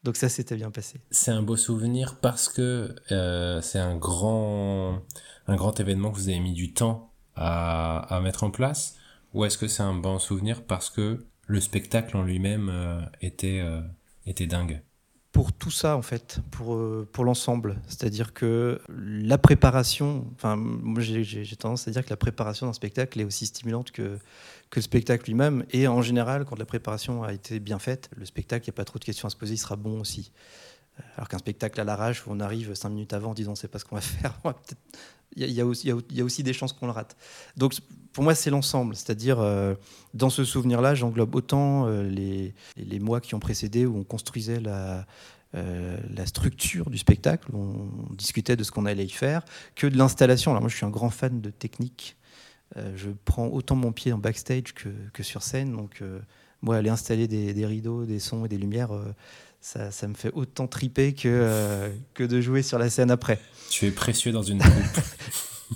[0.04, 1.02] Donc ça s'était bien passé.
[1.12, 5.02] C'est un beau souvenir parce que euh, c'est un grand,
[5.48, 8.96] un grand événement que vous avez mis du temps à, mettre en place
[9.34, 13.60] Ou est-ce que c'est un bon souvenir parce que le spectacle en lui-même euh, était,
[13.60, 13.82] euh,
[14.26, 14.82] était dingue?
[15.38, 17.76] Pour tout ça en fait, pour, euh, pour l'ensemble.
[17.88, 23.22] C'est-à-dire que la préparation, enfin moi j'ai tendance à dire que la préparation d'un spectacle
[23.22, 24.18] est aussi stimulante que,
[24.72, 25.64] que le spectacle lui-même.
[25.70, 28.78] Et en général, quand la préparation a été bien faite, le spectacle, il n'y a
[28.78, 30.32] pas trop de questions à se poser, il sera bon aussi.
[31.00, 33.68] Euh, alors qu'un spectacle à l'arrache où on arrive cinq minutes avant en disant c'est
[33.68, 34.40] pas ce qu'on va faire,
[35.36, 37.16] il y, a aussi, des chances qu'on le rate.
[37.58, 37.76] Donc
[38.14, 38.96] pour moi, c'est l'ensemble.
[38.96, 39.76] C'est-à-dire, euh,
[40.14, 45.06] dans ce souvenir-là, j'englobe autant euh, les, mois qui ont précédé où on construisait la,
[45.54, 49.44] la structure du spectacle, où on discutait de ce qu'on allait y faire,
[49.76, 50.52] que de l'installation.
[50.52, 52.18] Alors moi, je suis un grand fan de technique
[52.76, 55.76] euh, je prends autant mon pied en backstage que, sur scène.
[55.76, 56.20] Donc, euh,
[56.62, 59.14] moi, aller installer des, rideaux, des sons et des lumières, euh,
[59.62, 63.40] ça, ça, me fait autant triper que, que de jouer sur la scène après.
[63.70, 64.74] Tu es précieux dans une troupe.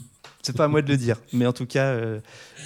[0.42, 1.96] C'est pas à moi de le dire, mais en tout cas,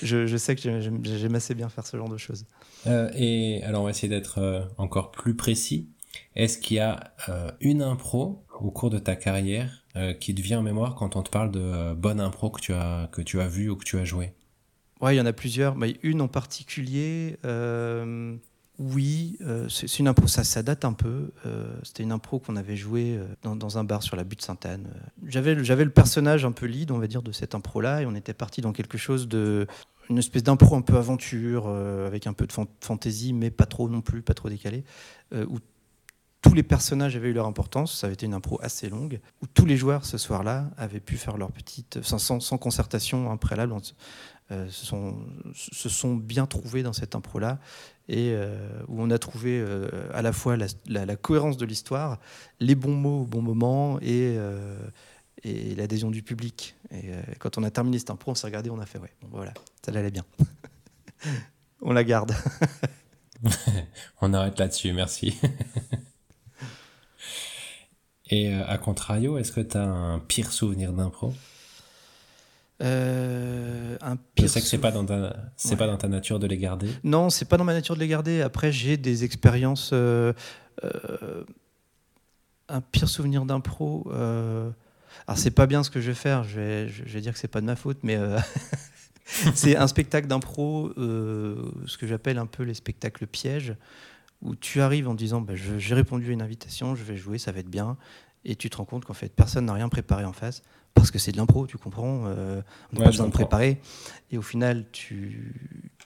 [0.01, 2.45] je, je, sais que j'aime assez bien faire ce genre de choses.
[2.86, 5.89] et alors, on va essayer d'être encore plus précis.
[6.36, 7.13] Est-ce qu'il y a
[7.60, 9.86] une impro au cours de ta carrière
[10.19, 13.10] qui te vient en mémoire quand on te parle de bonne impro que tu as
[13.12, 14.34] que tu as vu ou que tu as joué
[15.01, 17.38] Ouais, il y en a plusieurs, mais une en particulier.
[18.78, 21.32] Oui, euh, c'est une impro, ça, ça date un peu.
[21.46, 24.90] Euh, c'était une impro qu'on avait jouée euh, dans, un bar sur la butte Sainte-Anne.
[25.26, 28.34] J'avais, le personnage un peu lead, on va dire, de cette impro-là, et on était
[28.34, 29.66] parti dans quelque chose de.
[30.10, 34.02] une espèce d'impro un peu aventure, avec un peu de fantaisie, mais pas trop non
[34.02, 34.84] plus, pas trop décalé,
[35.34, 35.60] où
[36.42, 39.48] tous les personnages avaient eu leur importance, ça avait été une impro assez longue, où
[39.48, 42.00] tous les joueurs ce soir-là avaient pu faire leur petite.
[42.04, 43.40] sans, sans concertation hein,
[44.50, 45.16] se, sont,
[45.56, 47.60] se sont bien trouvés dans cette impro-là
[48.08, 48.56] et euh,
[48.88, 52.20] où on a trouvé euh, à la fois la, cohérence de l'histoire,
[52.60, 54.78] les bons mots au bon moment et, euh,
[55.44, 56.76] et l'adhésion du public.
[56.91, 59.30] Et quand on a terminé cette impro, on s'est regardé, on a fait ouais, bon,
[59.32, 60.24] voilà, ça allait bien.
[61.82, 62.34] on la garde.
[64.22, 65.39] on arrête là-dessus, merci.
[68.30, 71.34] et à contrario, est-ce que tu as un pire souvenir d'impro?
[72.82, 76.48] Euh, un Je sais que c'est pas dans ta, c'est pas dans ta nature de
[76.48, 76.90] les garder.
[77.04, 78.42] Non, c'est pas dans ma nature de les garder.
[78.42, 79.92] Après, j'ai des expériences.
[79.94, 80.34] Euh,
[80.84, 81.44] euh,
[82.68, 84.08] un pire souvenir d'impro.
[84.12, 84.70] Euh,
[85.28, 86.44] alors, c'est pas bien ce que je vais faire.
[86.44, 88.18] Je vais, je vais dire que c'est pas de ma faute, mais
[89.26, 93.76] c'est un spectacle d'impro, ce que j'appelle un peu les spectacles pièges,
[94.42, 97.52] où tu arrives en disant, bah, j'ai répondu à une invitation, je vais jouer, ça
[97.52, 97.98] va être bien,
[98.46, 100.62] et tu te rends compte qu'en fait, personne n'a rien préparé en face
[100.94, 102.24] parce que c'est de l'impro, tu comprends.
[102.26, 103.82] Euh, on n'a pas besoin de préparer.
[104.32, 105.54] Et au final, tu,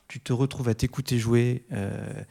[0.08, 1.64] tu te retrouves à t'écouter jouer.
[1.72, 2.24] Euh,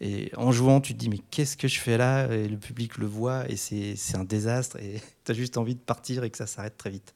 [0.00, 2.26] et en jouant, tu te dis, mais qu'est-ce que je fais là?
[2.32, 4.76] Et le public le voit, et c'est un désastre.
[4.78, 7.14] Et tu as juste envie de partir et que ça s'arrête très vite.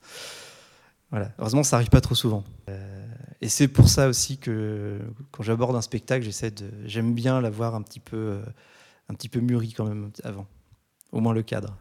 [1.11, 1.33] Voilà.
[1.39, 2.45] Heureusement, ça n'arrive pas trop souvent.
[2.69, 3.07] Euh,
[3.41, 5.01] et c'est pour ça aussi que
[5.33, 8.41] quand j'aborde un spectacle, j'essaie de, j'aime bien l'avoir un petit peu,
[9.09, 10.47] un petit peu mûri quand même avant,
[11.11, 11.77] au moins le cadre.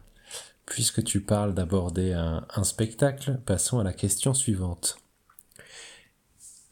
[0.66, 4.96] Puisque tu parles d'aborder un, spectacle, passons à la question suivante.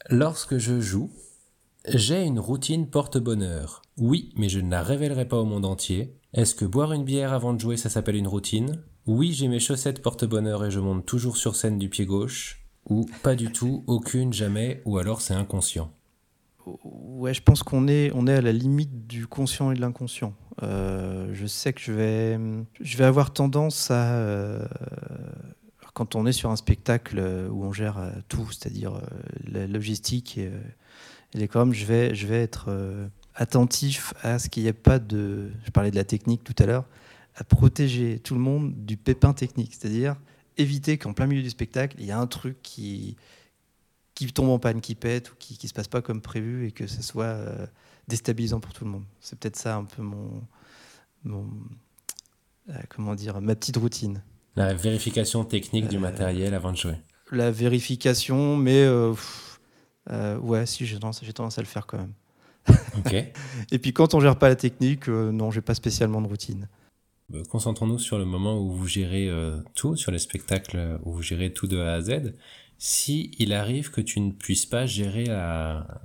[0.09, 1.11] Lorsque je joue,
[1.87, 3.83] j'ai une routine porte-bonheur.
[3.99, 6.17] Oui, mais je ne la révélerai pas au monde entier.
[6.33, 8.83] Est-ce que boire une bière avant de jouer, ça s'appelle une routine?
[9.07, 12.65] Oui, j'ai mes chaussettes porte-bonheur et je monte toujours sur scène du pied gauche.
[12.89, 15.93] Ou pas du tout, aucune, jamais, ou alors c'est inconscient.
[16.85, 20.35] Ouais, je pense qu'on est, à la limite du conscient et de l'inconscient.
[20.63, 22.39] Euh, je sais que je vais,
[22.81, 24.67] je vais avoir tendance à, euh,
[25.95, 27.19] quand on est sur un spectacle
[27.51, 29.01] où on gère euh, tout, c'est-à-dire
[29.47, 30.51] la logistique et,
[31.35, 32.69] les coms, je vais, je vais être
[33.35, 36.67] attentif à ce qu'il n'y ait pas de, je parlais de la technique tout à
[36.67, 36.85] l'heure,
[37.37, 40.17] à protéger tout le monde du pépin technique, c'est-à-dire
[40.59, 43.17] éviter qu'en plein milieu du spectacle, il y a un truc qui,
[44.15, 46.71] qui tombe en panne, qui pète ou qui ne se passe pas comme prévu et
[46.71, 47.39] que ce soit
[48.09, 49.05] déstabilisant pour tout le monde.
[49.21, 50.43] C'est peut-être ça un peu mon,
[51.25, 51.49] mon
[52.71, 54.23] euh, comment dire, ma petite routine.
[54.55, 56.97] La vérification technique du euh, matériel avant de jouer.
[57.31, 59.15] La vérification, mais euh,
[60.39, 62.13] ouais, si j'ai tendance, tendance, à le faire quand même.
[62.99, 63.15] Ok.
[63.73, 66.69] Et puis quand on gère pas la technique, non, j'ai pas spécialement de routine.
[67.49, 69.31] Concentrons-nous sur le moment où vous gérez
[69.75, 72.35] tout, sur les spectacles où vous gérez tout de A à Z.
[72.77, 76.03] Si il arrive que tu ne puisses pas gérer la,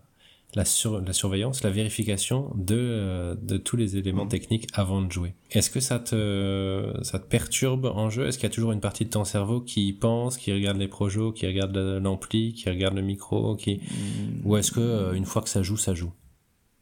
[0.55, 0.63] la,
[1.05, 4.29] la surveillance, la vérification de, euh, de tous les éléments mmh.
[4.29, 5.33] techniques avant de jouer.
[5.51, 8.27] Est-ce que ça te, ça te perturbe en jeu?
[8.27, 10.87] Est-ce qu'il y a toujours une partie de ton cerveau qui pense, qui regarde les
[10.87, 13.75] projets, qui regarde l'ampli, qui regarde le micro qui...
[13.75, 14.45] Mmh.
[14.45, 16.13] Ou est-ce que euh, une fois que ça joue, ça joue?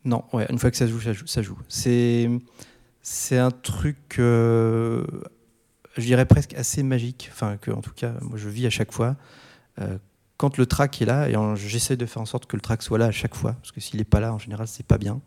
[0.03, 1.25] Non, ouais, une fois que ça joue, ça joue.
[1.25, 1.57] Ça joue.
[1.67, 2.29] C'est,
[3.01, 5.03] c'est un truc, euh,
[5.97, 8.91] je dirais presque assez magique, enfin que en tout cas, moi je vis à chaque
[8.91, 9.15] fois
[10.37, 12.97] quand le track est là, et j'essaie de faire en sorte que le track soit
[12.97, 15.21] là à chaque fois, parce que s'il n'est pas là, en général, c'est pas bien.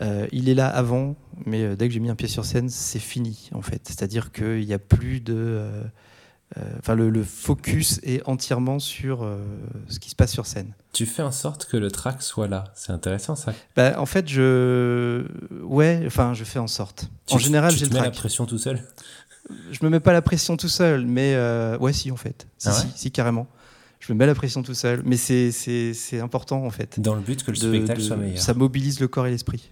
[0.00, 2.68] Euh, il est là avant, mais euh, dès que j'ai mis un pied sur scène,
[2.68, 3.82] c'est fini, en fait.
[3.84, 5.34] C'est-à-dire qu'il n'y a plus de.
[5.36, 5.82] Euh,
[6.78, 9.28] enfin, le, focus est entièrement sur
[9.88, 10.72] ce qui se passe sur scène.
[10.92, 12.64] Tu fais en sorte que le track soit là.
[12.74, 13.52] C'est intéressant, ça.
[13.76, 15.26] Bah, en fait, je.
[15.62, 17.10] Ouais, enfin, je fais en sorte.
[17.30, 18.02] en général, j'ai le track.
[18.02, 18.82] Tu mets la pression tout seul?
[19.72, 21.36] Je me mets pas la pression tout seul, mais
[21.80, 22.46] ouais, si, en fait.
[22.56, 23.48] Si, ah si, si, carrément
[24.00, 25.02] je me mets la pression tout seul.
[25.04, 27.00] Mais c'est important en fait.
[27.00, 28.38] Dans le but que le spectacle soit meilleur.
[28.38, 29.70] Ça mobilise le corps et l'esprit.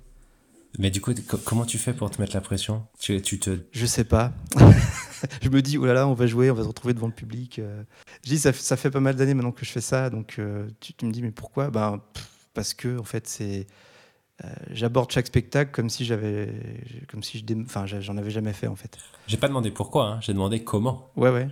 [0.78, 1.12] Mais du coup,
[1.44, 2.84] comment tu fais pour te mettre la pression?
[2.98, 3.58] Tu, tu, te...
[3.72, 4.32] Je sais pas.
[5.42, 7.14] je me dis, oh là là, on va jouer, on va se retrouver devant le
[7.14, 7.58] public.
[7.58, 7.82] Euh.
[8.24, 10.68] Je dis, ça, ça fait pas mal d'années maintenant que je fais ça, donc euh,
[10.80, 11.70] tu, me dis, mais pourquoi?
[11.70, 12.02] Ben,
[12.52, 13.66] Parce que, en fait, c'est.
[14.44, 16.52] Euh, j'aborde chaque spectacle comme si j'avais
[17.08, 20.18] comme si je enfin j'en avais jamais fait en fait j'ai pas demandé pourquoi hein.
[20.20, 21.48] j'ai demandé comment ouais ouais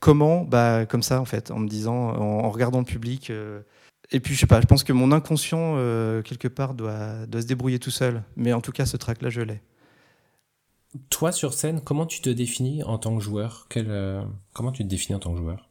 [0.00, 3.30] Comment Bah comme ça en fait, en me disant, en, regardant le public.
[3.30, 3.60] Euh,
[4.10, 7.42] et puis je sais pas, je pense que mon inconscient euh, quelque part doit, doit
[7.42, 8.22] se débrouiller tout seul.
[8.36, 9.60] Mais en tout cas, ce track-là, je l'ai.
[11.10, 13.66] Toi, sur scène, comment tu te définis en tant que joueur?
[13.68, 14.22] Quel, euh,
[14.54, 15.68] Comment tu te définis en tant que joueur?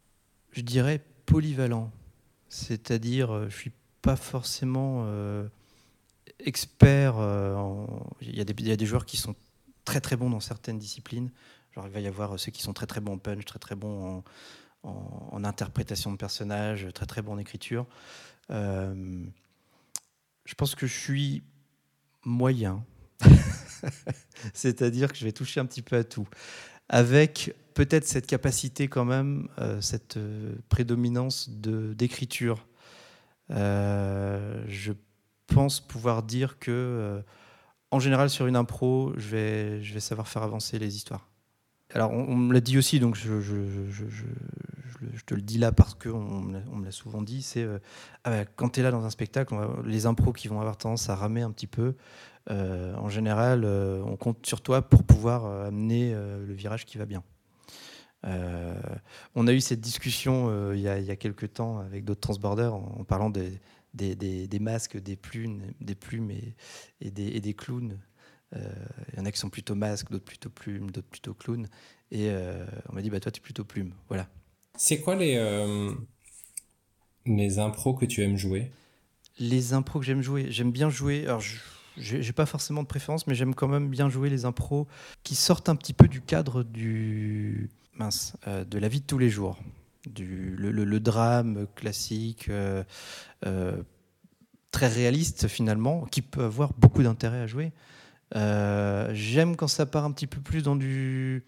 [0.51, 1.91] Je dirais polyvalent.
[2.49, 3.71] C'est-à-dire, je suis
[4.03, 5.47] pas forcément euh,
[6.39, 7.15] expert.
[8.21, 9.35] y il y, a des joueurs qui sont
[9.83, 11.31] très très bons dans certaines disciplines.
[11.85, 14.23] Il va y avoir ceux qui sont très très bons en punch, très très bons
[14.83, 17.85] en, interprétation de personnages, très très bons en écriture.
[18.49, 19.23] je
[20.55, 21.43] pense que je suis
[22.25, 22.83] moyen.
[24.53, 26.27] C'est-à-dire que je vais toucher un petit peu à tout.
[26.89, 32.65] Avec peut-être cette capacité quand même, euh, cette euh, prédominance d'écriture.
[33.51, 34.93] Euh, je
[35.47, 37.21] pense pouvoir dire que, euh,
[37.91, 41.29] en général, sur une impro, je vais savoir faire avancer les histoires.
[41.93, 43.29] Alors, on, me l'a dit aussi, donc je,
[45.25, 47.79] te le dis là parce qu'on on me l'a souvent dit, c'est euh,
[48.25, 51.15] ah quand tu es là dans un spectacle, les impros qui vont avoir tendance à
[51.15, 51.95] ramer un petit peu,
[52.49, 57.05] euh, en général, euh, on compte sur toi pour pouvoir amener le virage qui va
[57.05, 57.23] bien.
[58.23, 61.17] on a eu cette discussion il y, a, il,
[61.53, 63.61] temps avec d'autres transborders en, parlant des,
[64.59, 66.31] masques, des plumes, des plumes
[66.99, 67.97] et des clowns.
[68.53, 71.67] Il euh, y en a qui sont plutôt masques, d'autres plutôt plumes, d'autres plutôt clowns.
[72.11, 73.93] Et euh, on m'a dit, bah, toi, tu es plutôt plume.
[74.07, 74.27] Voilà.
[74.77, 75.91] C'est quoi les, euh,
[77.25, 78.71] les impros que tu aimes jouer?
[79.39, 81.23] Les impros que j'aime jouer J'aime bien jouer.
[81.25, 81.57] Alors, je
[81.99, 84.87] j'ai pas forcément de préférence, mais j'aime quand même bien jouer les impros
[85.23, 89.17] qui sortent un petit peu du cadre du mince, euh, de la vie de tous
[89.17, 89.57] les jours,
[90.05, 92.83] du le, le, le drame classique, euh,
[93.45, 93.81] euh,
[94.71, 97.71] très réaliste finalement, qui peut avoir beaucoup d'intérêt à jouer.
[98.33, 101.43] J'aime quand ça part un petit peu plus dans du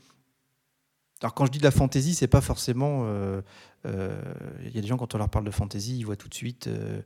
[1.21, 3.03] alors quand je dis de la fantaisie, c'est pas forcément.
[3.03, 3.41] Il euh,
[3.85, 4.21] euh,
[4.73, 6.67] y a des gens quand on leur parle de fantaisie, ils voient tout de suite
[6.67, 7.01] euh,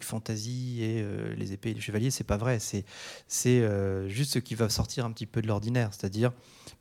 [0.00, 2.10] Fantasy et euh, les épées et les chevaliers.
[2.10, 2.60] C'est pas vrai.
[2.60, 2.84] C'est
[3.26, 6.32] c'est euh, juste ce qui va sortir un petit peu de l'ordinaire, c'est-à-dire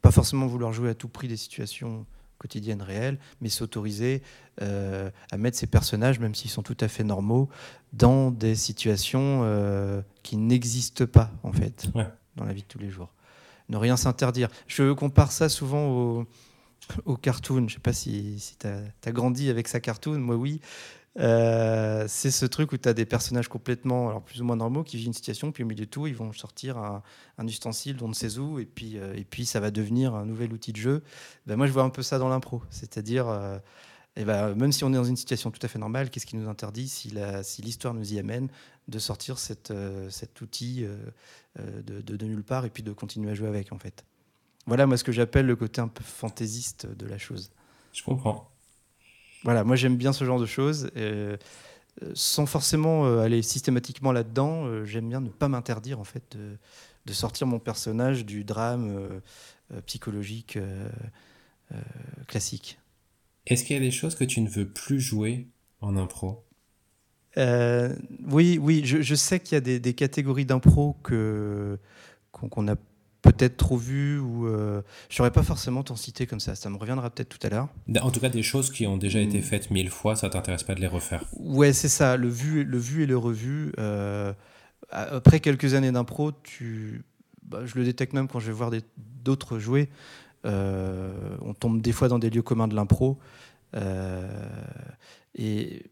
[0.01, 2.05] pas forcément vouloir jouer à tout prix des situations
[2.37, 4.21] quotidiennes réelles, mais s'autoriser
[4.61, 7.49] euh, à mettre ces personnages, même s'ils sont tout à fait normaux,
[7.91, 9.43] dans des situations
[10.23, 12.07] qui n'existent pas en fait ouais.
[12.37, 13.11] Dans la vie de tous les jours.
[13.67, 14.47] Ne rien s'interdire.
[14.67, 16.27] Je compare ça souvent au
[17.05, 17.67] au cartoon.
[17.67, 20.61] Je sais pas si, si tu as, grandi avec sa cartoon, moi oui.
[21.19, 24.83] Euh, c'est ce truc où tu as des personnages complètement, alors plus ou moins normaux,
[24.83, 27.01] qui vivent une situation, puis au milieu de tout, ils vont sortir un,
[27.47, 30.25] ustensile dont on ne sait où, et puis, euh, et puis ça va devenir un
[30.25, 31.03] nouvel outil de jeu.
[31.47, 32.61] Ben moi, je vois un peu ça dans l'impro.
[32.69, 33.57] C'est-à-dire, euh,
[34.15, 36.49] ben, même si on est dans une situation tout à fait normale, qu'est-ce qui nous
[36.49, 38.49] interdit, si l'histoire si nous y amène,
[38.87, 40.85] de sortir cette, euh, cet outil
[41.57, 44.05] de, de, de nulle part et puis de continuer à jouer avec, en fait.
[44.65, 47.51] Voilà, moi, ce que j'appelle le côté un peu fantaisiste de la chose.
[47.93, 48.51] Je comprends.
[49.43, 50.89] Voilà, moi, j'aime bien ce genre de choses.
[50.97, 51.37] Euh,
[52.13, 56.57] sans forcément euh, aller systématiquement là-dedans, euh, j'aime bien ne pas m'interdire, en fait, de,
[57.05, 60.57] de, sortir mon personnage du drame euh, psychologique
[62.27, 62.79] classique.
[63.45, 65.47] Est-ce qu'il y a des choses que tu ne veux plus jouer
[65.81, 66.45] en impro?
[67.37, 71.77] Oui, oui, je, je sais qu'il y a des, des catégories d'impro qu'on
[72.31, 72.75] qu a
[73.21, 76.55] peut-être trop vu ou euh, je saurais pas forcément t'en citer comme ça.
[76.55, 77.67] Ça me reviendra peut-être tout à l'heure.
[78.01, 79.23] En tout cas, des choses qui ont déjà mmh.
[79.23, 81.25] été faites mille fois, ça t'intéresse pas de les refaire?
[81.37, 82.15] Ouais, c'est ça.
[82.15, 83.73] Le vu, le vu et le revu.
[83.79, 84.33] Euh,
[84.91, 87.03] après quelques années d'impro, tu,
[87.43, 89.89] bah, je le détecte même quand je vais voir d'autres jouer.
[90.45, 93.17] Euh, on tombe des fois dans des lieux communs de l'impro.
[93.75, 94.29] Euh,
[95.35, 95.83] et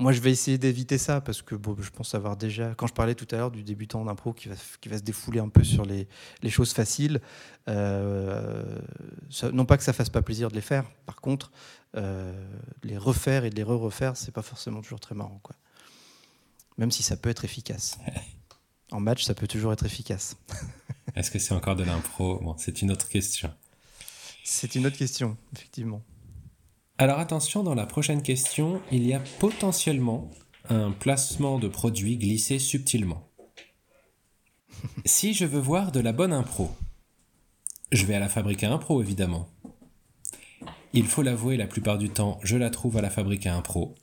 [0.00, 2.94] moi, je vais essayer d'éviter ça parce que bon, je pense avoir déjà, quand je
[2.94, 5.62] parlais tout à l'heure du débutant d'impro qui va, qui va se défouler un peu
[5.62, 6.08] sur les,
[6.42, 7.20] les choses faciles,
[7.68, 8.78] euh,
[9.28, 11.52] ça, non pas que ça fasse pas plaisir de les faire, par contre,
[11.96, 12.32] euh,
[12.82, 15.38] les refaire et de les re-refaire, c'est pas forcément toujours très marrant.
[15.42, 15.54] Quoi.
[16.78, 17.98] Même si ça peut être efficace.
[18.92, 20.36] En match, ça peut toujours être efficace.
[21.14, 22.40] Est-ce que c'est encore de l'impro?
[22.40, 23.54] Bon, c'est une autre question.
[24.42, 26.02] C'est une autre question, effectivement.
[27.00, 30.30] Alors attention, dans la prochaine question, il y a potentiellement
[30.68, 33.26] un placement de produit glissé subtilement.
[35.06, 36.70] si je veux voir de la bonne impro,
[37.90, 39.48] je vais à la fabrique à impro évidemment.
[40.92, 43.94] Il faut l'avouer, la plupart du temps, je la trouve à la fabrique à impro.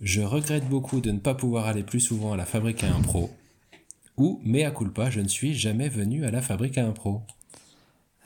[0.00, 3.30] Je regrette beaucoup de ne pas pouvoir aller plus souvent à la fabrique à impro.
[4.16, 7.20] Ou, mea culpa, je ne suis jamais venu à la fabrique à impro.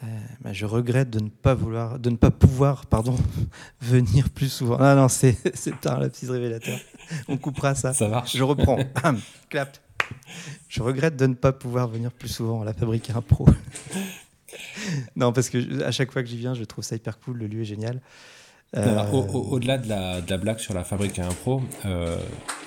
[0.04, 0.06] Euh,
[0.42, 3.16] bah, je regrette de ne pas vouloir, de ne pas pouvoir, pardon,
[3.80, 4.76] venir plus souvent.
[4.78, 5.36] Ah non, c'est
[5.86, 6.78] un lapsus révélateur.
[7.28, 7.94] On coupera ça.
[7.94, 8.36] Ça marche.
[8.36, 8.78] Je reprends.
[9.48, 9.78] Clap.
[10.68, 13.46] Je regrette de ne pas pouvoir venir plus souvent à la fabrique à impro.
[15.16, 17.38] non, parce que à chaque fois que j'y viens, je trouve ça hyper cool.
[17.38, 18.00] Le lieu est génial.
[18.76, 21.62] Au-delà de, la, blague sur la fabrique à impro,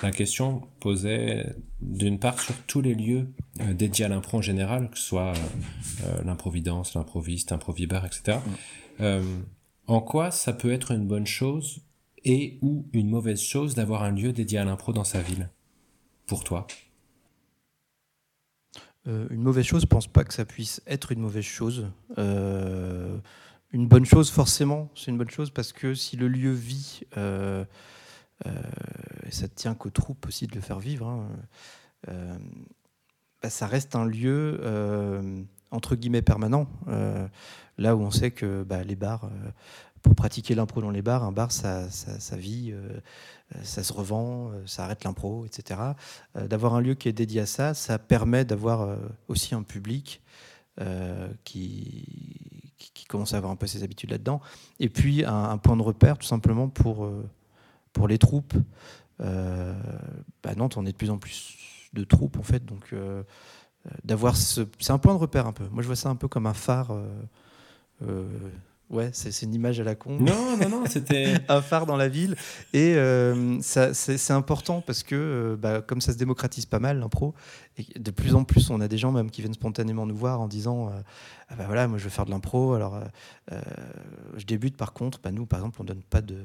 [0.02, 3.28] la question posait d'une part sur tous les lieux
[3.72, 5.32] dédiés à l'impro en général, que ce soit
[6.24, 8.38] l'improvidence, l'improviste, improvibar, etc.
[9.86, 11.82] en quoi ça peut être une bonne chose
[12.24, 15.48] et ou une mauvaise chose d'avoir un lieu dédié à l'impro dans sa ville?
[16.26, 16.66] Pour toi?
[19.06, 21.90] Euh, Une mauvaise chose, je pense pas que ça puisse être une mauvaise chose.
[22.18, 23.18] Euh,
[23.72, 27.64] une bonne chose, forcément, c'est une bonne chose parce que si le lieu vit, euh,
[28.46, 31.28] et ça tient qu'aux troupes aussi de le faire vivre, hein,
[33.42, 34.60] bah, ça reste un lieu
[35.70, 36.68] entre guillemets permanent.
[37.78, 39.30] là où on sait que bah, les bars
[40.02, 41.88] pour pratiquer l'impro dans les bars, un bar, ça,
[42.32, 43.00] vit, euh,
[43.62, 45.80] ça se revend, euh, ça arrête l'impro, etc.
[46.36, 48.96] Euh, d'avoir un lieu qui est dédié à ça, ça permet d'avoir
[49.28, 50.22] aussi un public
[51.44, 54.40] qui, qui, commence à avoir un peu ses habitudes là-dedans.
[54.78, 57.08] Et puis un, point de repère, tout simplement, pour,
[57.92, 58.54] pour les troupes.
[59.18, 61.56] Bah, Nantes, on est de plus en plus
[61.92, 62.94] de troupes, en fait, donc
[64.04, 64.62] d'avoir ce...
[64.78, 65.66] C'est un point de repère un peu.
[65.68, 66.96] Moi, je vois ça un peu comme un phare.
[68.90, 70.18] Ouais, c'est une image à la con.
[70.18, 71.34] Non, non, non, c'était.
[71.48, 72.34] un phare dans la ville.
[72.72, 77.34] Et euh, c'est important parce que, euh, bah, comme ça se démocratise pas mal, l'impro,
[77.96, 80.48] de plus en plus, on a des gens même qui viennent spontanément nous voir en
[80.48, 81.00] disant euh,
[81.48, 82.74] ah bah voilà, moi je veux faire de l'impro.
[82.74, 83.00] Alors,
[84.36, 85.20] je débute par contre.
[85.22, 86.38] Bah, nous, par exemple, on donne pas de,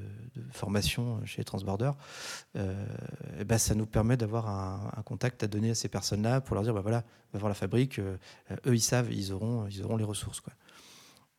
[0.51, 1.91] formation chez Transborder.
[2.55, 6.53] et bah, ça nous permet d'avoir un, un, contact à donner à ces personnes-là pour
[6.55, 7.03] leur dire bah voilà,
[7.33, 7.99] va voir la fabrique.
[7.99, 8.17] eux,
[8.67, 10.41] ils savent, ils auront, ils auront les ressources.
[10.41, 10.53] Quoi.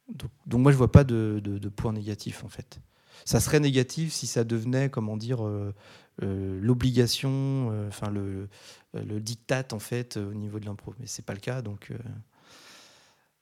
[0.09, 2.81] Donc, moi, je vois pas de, de, point négatif, en fait.
[3.25, 5.75] Ça serait négatif si ça devenait, comment dire, euh,
[6.23, 8.49] euh, l'obligation, euh, enfin le,
[8.95, 10.95] le diktat, en fait, au niveau de l'impro.
[11.01, 11.92] Mais c'est pas le cas, donc,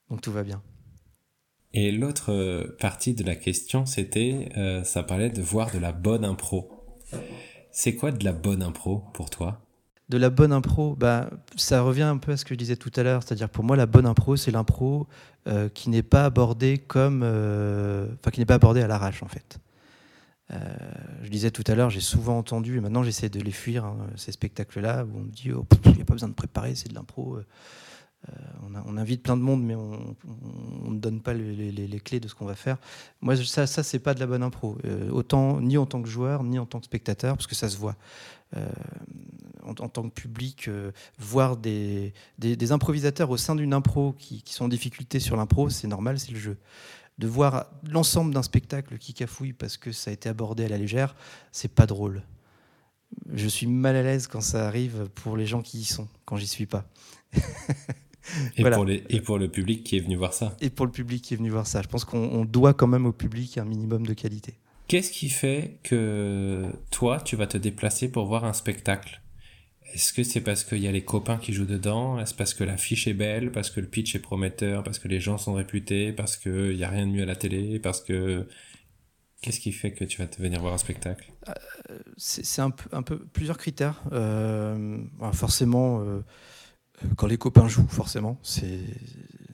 [0.09, 0.63] donc tout va bien.
[1.75, 4.49] Et l'autre partie de la question, c'était,
[4.85, 6.71] ça parlait de voir de la bonne impro.
[7.73, 9.64] C'est quoi de la bonne impro pour toi?
[10.09, 12.93] De la bonne impro, bah, ça revient un peu à ce que je disais tout
[12.97, 15.07] à l'heure, c'est-à-dire pour moi la bonne impro, c'est l'impro
[15.47, 19.29] euh, qui n'est pas abordée comme, euh, enfin qui n'est pas abordée à l'arrache en
[19.29, 19.59] fait.
[20.53, 20.59] Euh,
[21.23, 23.97] je disais tout à l'heure, j'ai souvent entendu, et maintenant j'essaie de les fuir, hein,
[24.17, 26.89] ces spectacles-là, où on me dit, oh, il n'y a pas besoin de préparer, c'est
[26.89, 27.39] de l'impro.
[28.87, 32.47] On, invite plein de monde, mais on ne donne pas les, clés de ce qu'on
[32.47, 32.79] va faire.
[33.21, 34.79] Moi, ça, ça c'est pas de la bonne impro.
[35.11, 37.77] autant ni en tant que joueur, ni en tant que spectateur, parce que ça se
[37.77, 37.97] voit.
[38.57, 38.69] Euh,
[39.65, 44.67] en, tant que public, euh, voir des, des, improvisateurs au sein d'une impro qui, sont
[44.67, 46.59] en difficulté sur l'impro, c'est normal, c'est le jeu.
[47.17, 50.77] De voir l'ensemble d'un spectacle qui cafouille parce que ça a été abordé à la
[50.77, 51.17] légère,
[51.51, 52.23] c'est pas drôle.
[53.33, 56.37] Je suis mal à l'aise quand ça arrive pour les gens qui y sont, quand
[56.37, 56.87] j'y suis pas.
[58.57, 60.55] et, pour les, et pour le public qui est venu voir ça.
[60.61, 61.81] Et pour le public qui est venu voir ça.
[61.81, 64.59] Je pense qu'on doit quand même au public un minimum de qualité.
[64.87, 69.23] Qu'est-ce qui fait que toi, tu vas te déplacer pour voir un spectacle?
[69.95, 72.19] Est-ce que c'est parce qu'il y a les copains qui jouent dedans?
[72.19, 73.53] Est-ce parce que l'affiche est belle?
[73.53, 74.83] Parce que le pitch est prometteur?
[74.83, 76.13] Parce que les gens sont réputés?
[76.13, 77.79] Parce qu'il n'y a rien de mieux à la télé?
[77.79, 78.47] Parce que...
[79.41, 81.31] Qu'est-ce qui fait que tu vas te venir voir un spectacle?
[81.51, 84.03] Euh, C'est un peu, plusieurs critères.
[84.13, 84.99] Euh,
[85.35, 86.23] forcément, euh,
[87.17, 88.81] quand les copains jouent, forcément, c'est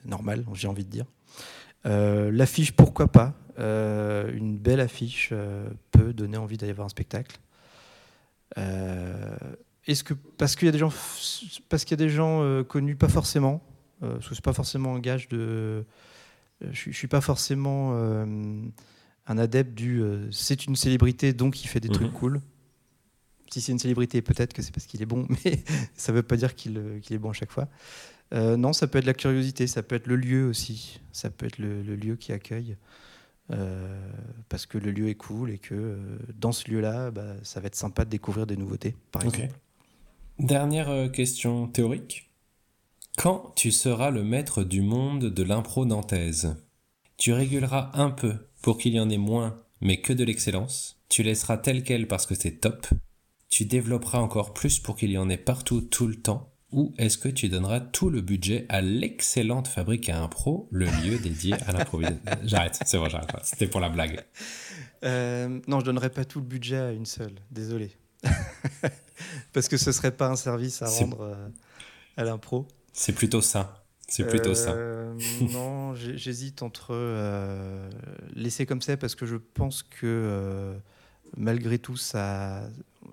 [0.05, 1.05] normal, j'ai envie de dire.
[1.83, 3.33] L'affiche, pourquoi pas?
[3.57, 7.39] Une belle affiche euh, peut donner envie d'aller voir un spectacle.
[8.57, 9.35] Euh,
[9.87, 10.93] est-ce que parce qu'il y a des gens,
[11.69, 13.63] parce qu'il y a des gens connus, pas forcément,
[13.99, 15.85] parce que c'est pas forcément un gage de.
[16.61, 21.89] je, ne suis pas forcément un adepte du c'est une célébrité donc il fait des
[21.89, 22.19] trucs mhm.
[22.19, 22.41] cool.
[23.49, 25.63] Si c'est une célébrité, peut-être que c'est parce qu'il est bon, mais
[25.95, 26.77] ça ne veut pas dire qu'il
[27.09, 27.67] est bon à chaque fois.
[28.31, 31.57] non, ça peut être la curiosité, ça peut être le lieu aussi, ça peut être
[31.57, 32.77] le lieu qui accueille.
[33.51, 34.11] Euh,
[34.49, 37.67] parce que le lieu est cool et que euh, dans ce lieu-là, bah, ça va
[37.67, 39.49] être sympa de découvrir des nouveautés, par exemple.
[40.39, 42.29] Dernière euh, question théorique.
[43.17, 46.55] Quand tu seras le maître du monde de l'impro nantaise,
[47.17, 50.99] tu réguleras un peu pour qu'il y en ait moins, mais que de l'excellence.
[51.09, 52.87] Tu laisseras tel quel parce que c'est top.
[53.49, 57.17] Tu développeras encore plus pour qu'il y en ait partout tout le temps ou est-ce
[57.17, 61.73] que tu donneras tout le budget à l'excellente fabrique à impro, le lieu dédié à
[61.73, 62.19] l'improvisation?
[62.43, 63.29] J'arrête, c'est bon, j'arrête.
[63.43, 64.23] C'était pour la blague.
[65.03, 67.91] Euh, non, je donnerai pas tout le budget à une seule, désolé.
[69.53, 71.49] Parce que ce serait pas un service à rendre euh,
[72.17, 72.67] à l'impro.
[72.93, 73.83] C'est plutôt ça.
[74.07, 74.71] C'est plutôt ça.
[74.71, 75.13] Euh,
[75.53, 76.93] non, j'hésite entre
[78.35, 80.75] laisser comme ça parce que je pense que
[81.37, 82.69] malgré tout, ça,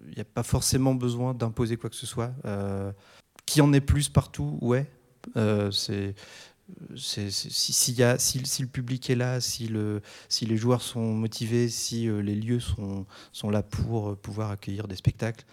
[0.09, 2.33] il n'y a pas forcément besoin d'imposer quoi que ce soit.
[3.49, 4.87] Qui en est plus partout Ouais.
[5.39, 6.15] Euh, c'est
[6.97, 12.61] si, le public est là, si, le, si les joueurs sont motivés, si les lieux
[12.61, 13.07] sont,
[13.51, 15.47] là pour pouvoir accueillir des spectacles,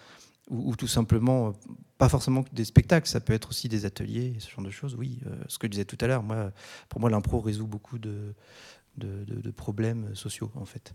[0.49, 1.53] ou, tout simplement,
[1.97, 4.95] pas forcément des spectacles, ça peut être aussi des ateliers, ce genre de choses.
[4.95, 6.51] Oui, ce que je disais tout à l'heure, moi,
[6.89, 8.35] pour moi, l'impro résout beaucoup de,
[8.97, 10.93] de, problèmes sociaux, en fait.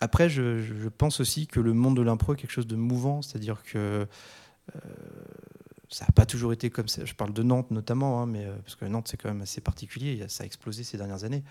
[0.00, 3.22] après, je, je, pense aussi que le monde de l'impro est quelque chose de mouvant,
[3.22, 4.06] c'est-à-dire que
[5.90, 7.04] ça n'a pas toujours été comme ça.
[7.04, 9.60] Je parle de Nantes notamment, hein, mais, euh, parce que Nantes, c'est quand même assez
[9.60, 10.24] particulier.
[10.28, 11.42] Ça a explosé ces dernières années.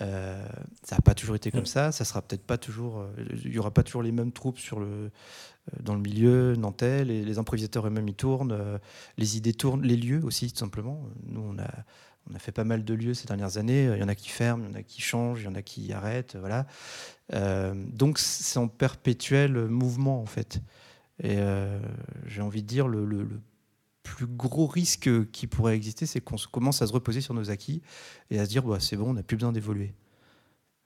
[0.00, 0.46] Euh,
[0.84, 1.90] ça n'a pas toujours été comme ça.
[1.90, 3.00] Ça sera peut-être pas toujours.
[3.00, 3.10] Euh,
[3.44, 5.10] il n'y aura pas toujours les mêmes troupes sur le,
[5.80, 7.04] dans le milieu nantais.
[7.04, 8.78] Les, les improvisateurs eux-mêmes, ils tournent.
[9.16, 9.82] les idées tournent.
[9.82, 11.02] Les lieux aussi, tout simplement.
[11.26, 11.70] Nous, on a,
[12.30, 13.84] on a fait pas mal de lieux ces dernières années.
[13.84, 15.54] Il y en a qui ferment, il y en a qui changent, il y en
[15.54, 16.36] a qui arrêtent.
[16.36, 16.66] Voilà.
[17.74, 20.60] donc, c'est en perpétuel mouvement, en fait.
[21.22, 21.38] Et
[22.26, 23.28] j'ai envie de dire, le, le
[24.02, 27.82] plus gros risque qui pourrait exister, c'est qu'on commence à se reposer sur nos acquis
[28.30, 29.94] et à se dire bah, c'est bon, on n'a plus besoin d'évoluer.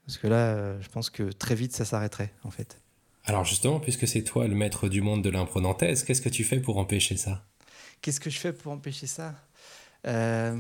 [0.05, 2.81] Parce que là, euh, je pense que très vite, ça s'arrêterait, en fait.
[3.25, 6.61] Alors justement, puisque c'est toi le maître du monde de l'impro qu'est-ce que tu fais
[6.61, 7.45] pour empêcher ça?
[8.01, 9.35] Qu'est-ce que je fais pour empêcher ça?
[10.07, 10.57] Euh,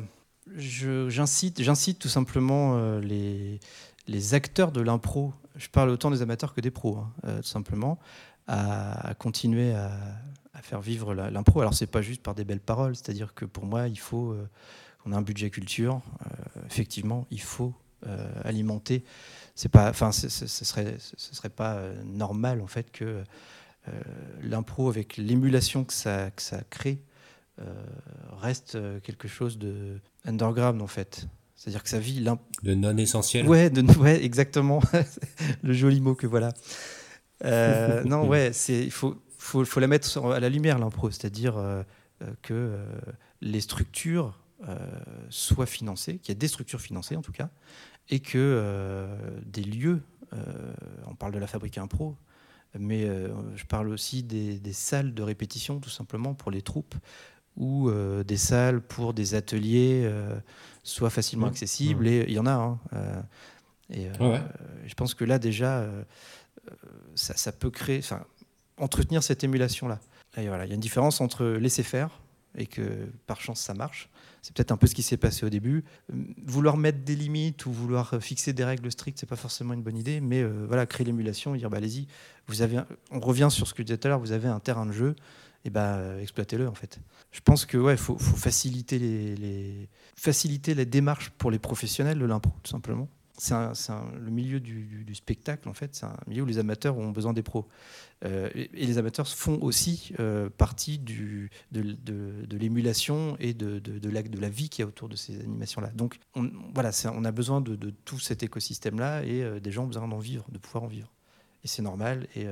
[0.57, 3.61] J'incite tout simplement euh, les,
[4.09, 7.49] les acteurs de l'impro, je parle autant des amateurs que des pros, hein, euh, tout
[7.49, 7.99] simplement,
[8.49, 9.90] à continuer à,
[10.57, 11.61] à faire vivre l'impro.
[11.61, 14.49] Alors c'est pas juste par des belles paroles, c'est-à-dire que pour moi il faut euh,
[15.03, 16.01] qu'on ait un budget culture.
[16.22, 17.74] Euh, effectivement, il faut
[18.07, 19.05] euh, alimenter.
[19.55, 23.22] C'est pas, enfin, ce serait, ce serait pas normal en fait que
[24.42, 27.01] l'impro avec l'émulation que ça, que ça crée
[28.32, 31.26] reste quelque chose de underground en fait.
[31.55, 32.22] C'est-à-dire que ça vit
[32.62, 33.49] de non essentiel.
[33.49, 34.82] Ouais, de, ouais, exactement.
[35.62, 36.53] le joli mot que voilà.
[37.45, 39.16] Non, ouais, c'est il faut
[39.47, 41.82] faut, faut la mettre à la lumière, l'impro, c'est-à-dire euh,
[42.22, 42.87] euh, que euh,
[43.41, 44.39] les structures
[45.28, 47.51] soient financées, qu'il y ait des structures financées en tout cas,
[48.09, 49.07] et que
[49.45, 50.01] des lieux,
[51.07, 52.16] on parle de la fabrique impro,
[52.76, 53.07] mais
[53.55, 56.95] je parle aussi des, salles de répétition tout simplement pour les troupes,
[57.59, 57.91] ou
[58.26, 60.11] des salles pour des ateliers
[60.82, 62.53] soient facilement accessibles, et il y en a.
[62.53, 62.80] Hein,
[63.91, 64.09] et
[64.87, 65.87] je pense que là déjà,
[67.14, 68.00] ça, ça, peut créer
[68.78, 70.00] entretenir cette émulation-là.
[70.36, 72.20] Et il y a une différence entre laisser faire
[72.56, 74.08] et que par chance ça marche.
[74.42, 75.84] C'est peut-être un peu ce qui s'est passé au début.
[76.44, 79.96] Vouloir mettre des limites ou vouloir fixer des règles strictes, c'est pas forcément une bonne
[79.96, 80.20] idée.
[80.20, 82.06] Mais euh, voilà, créer l'émulation, dire bah, allez-y.
[82.46, 84.20] Vous avez, on revient sur ce que je disais tout à l'heure.
[84.20, 85.16] Vous avez un terrain de jeu,
[85.64, 87.00] et bah exploitez-le en fait.
[87.32, 92.24] Je pense que ouais, faut, faut faciliter les, faciliter la démarche pour les professionnels de
[92.24, 93.08] l'impro, tout simplement
[93.39, 97.32] c'est le milieu du, spectacle, en fait, c'est un milieu où les amateurs ont besoin
[97.32, 97.66] des pros.
[98.24, 101.49] Euh, et, les amateurs font aussi euh, partie de,
[102.57, 105.89] l'émulation et de, de, la, de la vie qui y a autour de ces animations-là.
[105.89, 109.89] Donc, on, voilà, on a besoin de, tout cet écosystème-là et euh, des gens ont
[109.89, 111.12] besoin d'en vivre, de pouvoir en vivre.
[111.64, 112.47] Et c'est normal et,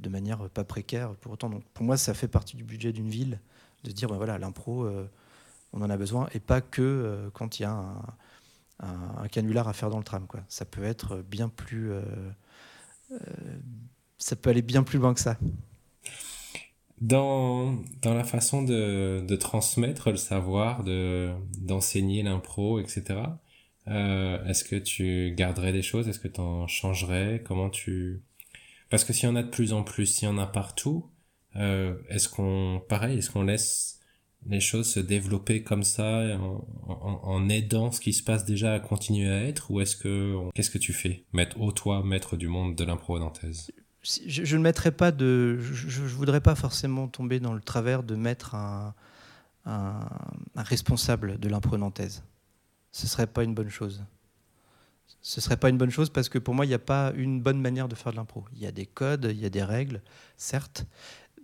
[0.00, 1.48] de manière pas précaire pour autant.
[1.48, 3.40] Donc, pour moi, ça fait partie du budget d'une ville
[3.84, 4.86] de dire, ben voilà, l'impro,
[5.72, 8.02] on en a besoin et pas que quand il y a un
[8.82, 10.26] un, canular à faire dans le tram.
[10.26, 10.40] Quoi.
[10.48, 11.92] Ça peut être bien plus.
[11.92, 12.02] Euh,
[13.12, 13.16] euh,
[14.18, 15.38] ça peut aller bien plus loin que ça.
[17.00, 23.20] Dans, dans la façon de, de transmettre le savoir, de, d'enseigner l'impro, etc.,
[23.88, 26.08] euh, est-ce que tu garderais des choses?
[26.08, 27.42] Est-ce que tu en changerais?
[27.44, 28.22] Comment tu...
[28.90, 31.08] Parce que s'il y en a de plus en plus, s'il y en a partout,
[31.54, 32.82] est-ce qu'on...
[32.88, 33.99] Pareil, est-ce qu'on laisse
[34.46, 36.22] les choses se développer comme ça
[36.86, 40.70] en, aidant ce qui se passe déjà à continuer à être ou est-ce que qu'est-ce
[40.70, 43.70] que tu fais mettre au toi maître du monde de l'impro nantaise?
[44.02, 48.54] Je, ne mettrais pas de je, voudrais pas forcément tomber dans le travers de mettre
[48.54, 48.94] un,
[49.66, 50.08] un,
[50.56, 52.24] responsable de l'impro nantaise.
[52.92, 54.02] Ce serait pas une bonne chose.
[55.20, 57.42] Ce serait pas une bonne chose parce que pour moi il n'y a pas une
[57.42, 58.46] bonne manière de faire de l'impro.
[58.54, 60.00] Il y a des codes il y a des règles
[60.38, 60.86] certes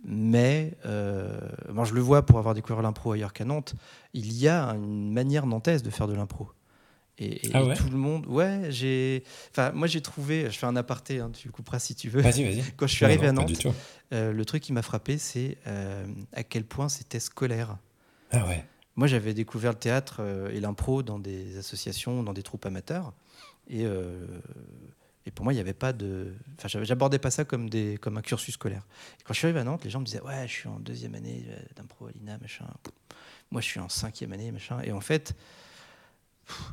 [0.03, 1.39] mais euh,
[1.69, 3.75] moi je le vois pour avoir découvert l'impro ailleurs qu'à Nantes,
[4.13, 6.49] il y a une manière nantaise de faire de l'impro.
[7.19, 11.19] Et, ah tout le monde, ouais, j'ai, enfin moi j'ai trouvé, je fais un aparté,
[11.19, 12.21] hein, tu couperas si tu veux.
[12.21, 12.63] Vas-y, vas-y.
[12.77, 13.65] Quand je suis arrivé à Nantes,
[14.13, 17.77] euh, le truc qui m'a frappé, c'est euh, à quel point c'était scolaire.
[18.31, 18.63] Ah ouais.
[18.95, 20.21] Moi j'avais découvert le théâtre
[20.51, 23.13] et l'impro dans des associations, dans des troupes amateurs,
[23.67, 23.85] et
[25.27, 26.33] et pour moi, il n'y avait pas de.
[26.57, 28.87] Enfin, j'abordais pas ça comme, des, comme un cursus scolaire.
[29.25, 31.15] Quand je suis arrivé à Nantes, les gens me disaient Ouais, je suis en deuxième
[31.15, 32.65] année euh, d'impro à l'INA, machin.
[33.51, 34.79] Moi, je suis en cinquième année, machin.
[34.85, 35.35] Et en fait,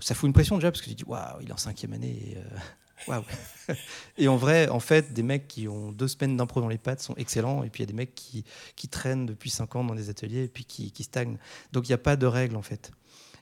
[0.00, 2.30] ça fout une pression déjà, parce que tu dis Waouh, il est en cinquième année.
[2.30, 3.22] Et, euh,
[4.18, 7.00] Et en vrai, en fait, des mecs qui ont deux semaines d'impro dans les pattes
[7.00, 8.44] sont excellents, et puis il y a des mecs qui,
[8.88, 11.38] traînent depuis cinq ans dans des ateliers et puis qui, qui stagnent.
[11.72, 12.92] Donc il n'y a pas de règle en fait.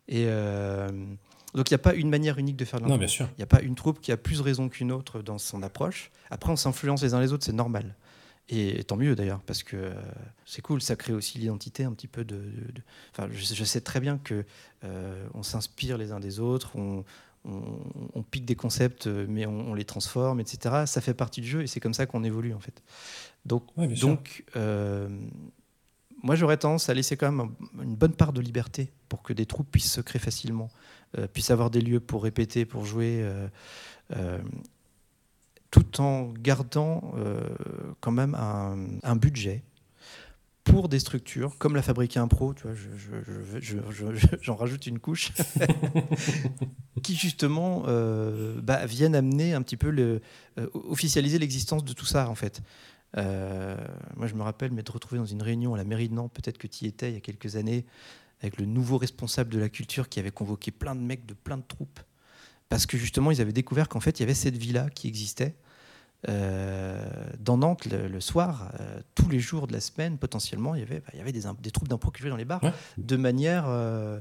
[0.08, 0.90] Et euh,
[1.54, 3.28] donc il n'y a pas une manière unique de faire de Non, bien sûr.
[3.32, 6.10] Il n'y a pas une troupe qui a plus raison qu'une autre dans son approche.
[6.30, 7.94] Après, on s'influence les uns les autres, c'est normal.
[8.48, 9.94] Et, tant mieux d'ailleurs, parce que euh,
[10.44, 12.42] c'est cool, ça crée aussi l'identité un petit peu de.
[13.12, 14.44] Enfin, je, sais très bien que
[14.84, 17.04] euh, on s'inspire les uns des autres, on,
[17.44, 20.84] on, pique des concepts, mais on, les transforme, etc.
[20.86, 22.82] Ça fait partie du jeu et c'est comme ça qu'on évolue en fait.
[23.44, 23.64] Donc,
[24.00, 25.08] donc euh,
[26.22, 27.50] moi j'aurais tendance à laisser quand même
[27.82, 28.92] une bonne part de liberté
[29.22, 30.68] pour que des troupes puissent se créer facilement,
[31.32, 33.24] puissent avoir des lieux pour répéter, pour jouer
[35.72, 37.40] tout en gardant euh,
[38.00, 39.64] quand même un, budget
[40.64, 42.76] pour des structures comme la Fabrique Impro, tu vois,
[44.42, 45.32] j'en rajoute une couche,
[47.02, 50.20] qui justement euh, bah, viennent amener un petit peu le,
[50.58, 52.62] euh, officialiser l'existence de tout ça en fait.
[53.16, 56.58] moi je me rappelle m'être retrouvé dans une réunion à la mairie de Nantes, peut-être
[56.58, 57.86] que tu y étais il y a quelques années,
[58.42, 61.56] avec le nouveau responsable de la culture qui avait convoqué plein de mecs de plein
[61.56, 62.00] de troupes
[62.72, 65.56] parce que justement, ils avaient découvert qu'en fait, il y avait cette villa qui existait.
[66.30, 67.04] Euh,
[67.38, 71.00] dans Nantes, le, soir, euh, tous les jours de la semaine, potentiellement, il y avait,
[71.00, 72.62] bah, il y avait des, des troupes d'impro dans les bars,
[72.96, 73.64] de manière...
[73.66, 74.20] Euh,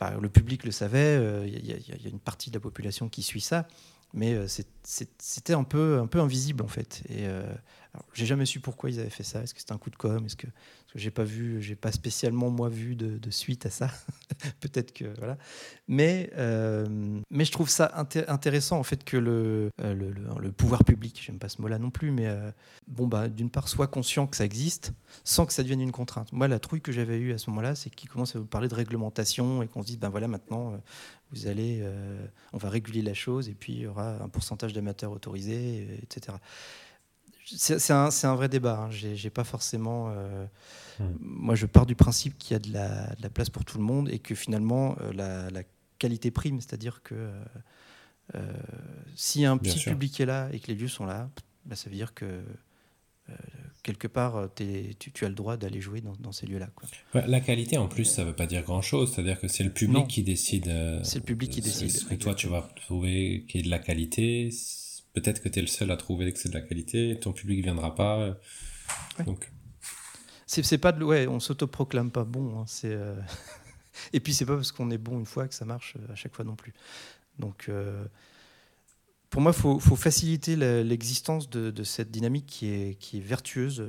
[0.00, 3.22] bah, le public le savait, il y, y, a une partie de la population qui
[3.22, 3.68] suit ça,
[4.12, 4.36] mais
[4.82, 7.02] c'était un peu, un peu invisible en fait.
[7.08, 7.26] Et
[8.14, 9.42] j'ai jamais su pourquoi ils avaient fait ça.
[9.42, 10.24] Est-ce que c'était un coup de com?
[10.24, 13.90] Est-ce que, que j'ai pas vu, j'ai pas spécialement moi vu de, suite à ça?
[14.60, 15.38] Peut-être que voilà.
[15.86, 16.86] Mais euh,
[17.30, 21.38] mais je trouve ça intéressant en fait que le, euh, le, le, pouvoir public, j'aime
[21.38, 22.50] pas ce mot-là non plus, mais euh,
[22.86, 24.92] bon bah d'une part soit conscient que ça existe,
[25.24, 26.32] sans que ça devienne une contrainte.
[26.32, 28.68] Moi la trouille que j'avais eue à ce moment-là, c'est qu'ils commencent à vous parler
[28.68, 30.80] de réglementation et qu'on se dise ben voilà maintenant
[31.30, 31.84] vous allez,
[32.52, 36.36] on va réguler la chose et puis il y aura un pourcentage d'amateurs autorisés, etc
[37.56, 38.80] c'est un, un, vrai débat.
[38.82, 38.90] Hein.
[38.90, 40.10] J'ai pas forcément.
[40.10, 40.46] Euh,
[41.00, 41.16] hmm.
[41.20, 43.78] Moi, je pars du principe qu'il y a de la, de la, place pour tout
[43.78, 45.62] le monde et que finalement, euh, la, la,
[45.98, 46.60] qualité prime.
[46.60, 47.32] C'est-à-dire que
[48.34, 48.52] euh,
[49.16, 51.28] si un petit public est là et que les lieux sont là,
[51.64, 52.42] bah, ça veut dire que
[53.82, 56.70] quelque part, tu, tu, as le droit d'aller jouer dans, dans ces lieux-là.
[57.14, 59.12] la qualité, en plus, ça ne veut pas dire grand-chose.
[59.12, 60.72] C'est-à-dire que c'est le public qui décide.
[61.02, 61.90] c'est le public qui décide.
[61.90, 64.50] Ce que toi, tu vas trouver qui est de la qualité
[65.14, 67.58] peut-être que tu es le seul à trouver que c'est de la qualité, ton public
[67.58, 68.36] ne viendra pas.
[69.24, 69.50] Donc.
[70.46, 71.04] C'est pas de.
[71.04, 72.58] Ouais, on s'autoproclame pas bon.
[72.60, 72.92] Hein, c'est.
[72.92, 73.14] Euh,
[74.12, 76.14] et puis c'est pas parce qu'on est bon une fois que ça marche euh, à
[76.14, 76.72] chaque fois non plus.
[77.38, 78.04] Donc euh,
[79.28, 83.86] pour moi, il faut, faut, faciliter l'existence de, cette dynamique qui est, qui est vertueuse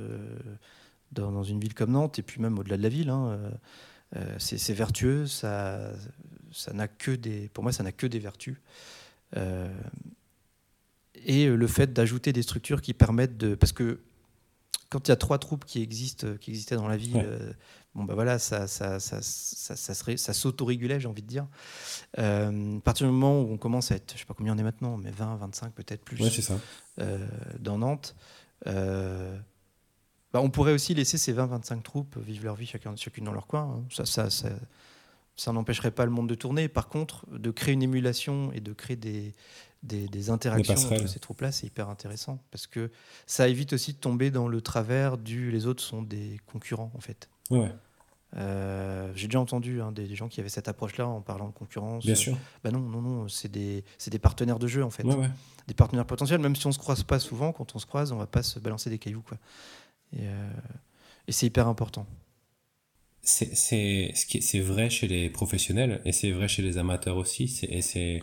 [1.12, 3.08] dans, une ville comme Nantes et puis même au-delà de la ville.
[3.08, 3.40] Hein,
[4.38, 5.92] c'est vertueux, ça,
[6.52, 8.58] ça n'a que des, pour moi, ça n'a que des vertus
[11.24, 13.54] et euh, le fait d'ajouter des structures qui permettent de.
[13.54, 14.00] Parce que
[14.88, 17.52] quand il y a trois troupes qui existent, qui existaient dans la ville, euh,
[17.94, 21.46] bon bah voilà, ça, ça, ça, ça, ça s'autorégulait, j'ai envie de dire.
[22.18, 24.58] Euh, à partir du moment où on commence à être, je sais pas combien on
[24.58, 26.58] est maintenant, mais 20, 25 peut-être plus, ouais, ça.
[27.60, 28.16] dans Nantes,
[30.32, 33.46] bah, on pourrait aussi laisser ces 20-25 troupes vivre leur vie chacun, chacune dans leur
[33.46, 33.62] coin.
[33.62, 33.84] Hein.
[33.90, 34.48] Ça, ça, ça,
[35.36, 36.68] ça n'empêcherait pas le monde de tourner.
[36.68, 39.34] Par contre, de créer une émulation et de créer des,
[39.82, 42.90] des, interactions entre ces troupes-là, c'est hyper intéressant parce que
[43.26, 47.00] ça évite aussi de tomber dans le travers du les autres sont des concurrents en
[47.00, 47.28] fait.
[48.36, 52.04] Euh, j'ai déjà entendu hein, des, gens qui avaient cette approche-là en parlant de concurrence.
[52.04, 52.36] Bien sûr.
[52.62, 55.04] bah non, non, non, c'est des, des, partenaires de jeu en fait.
[55.66, 58.16] Des partenaires potentiels, même si on se croise pas souvent, quand on se croise, on
[58.16, 59.22] va pas se balancer des cailloux.
[59.22, 59.38] Quoi.
[60.12, 60.50] Et, euh,
[61.26, 62.06] et c'est hyper important.
[63.22, 67.60] C'est vrai chez les professionnels et c'est vrai chez les amateurs aussi.
[67.68, 68.22] Et c'est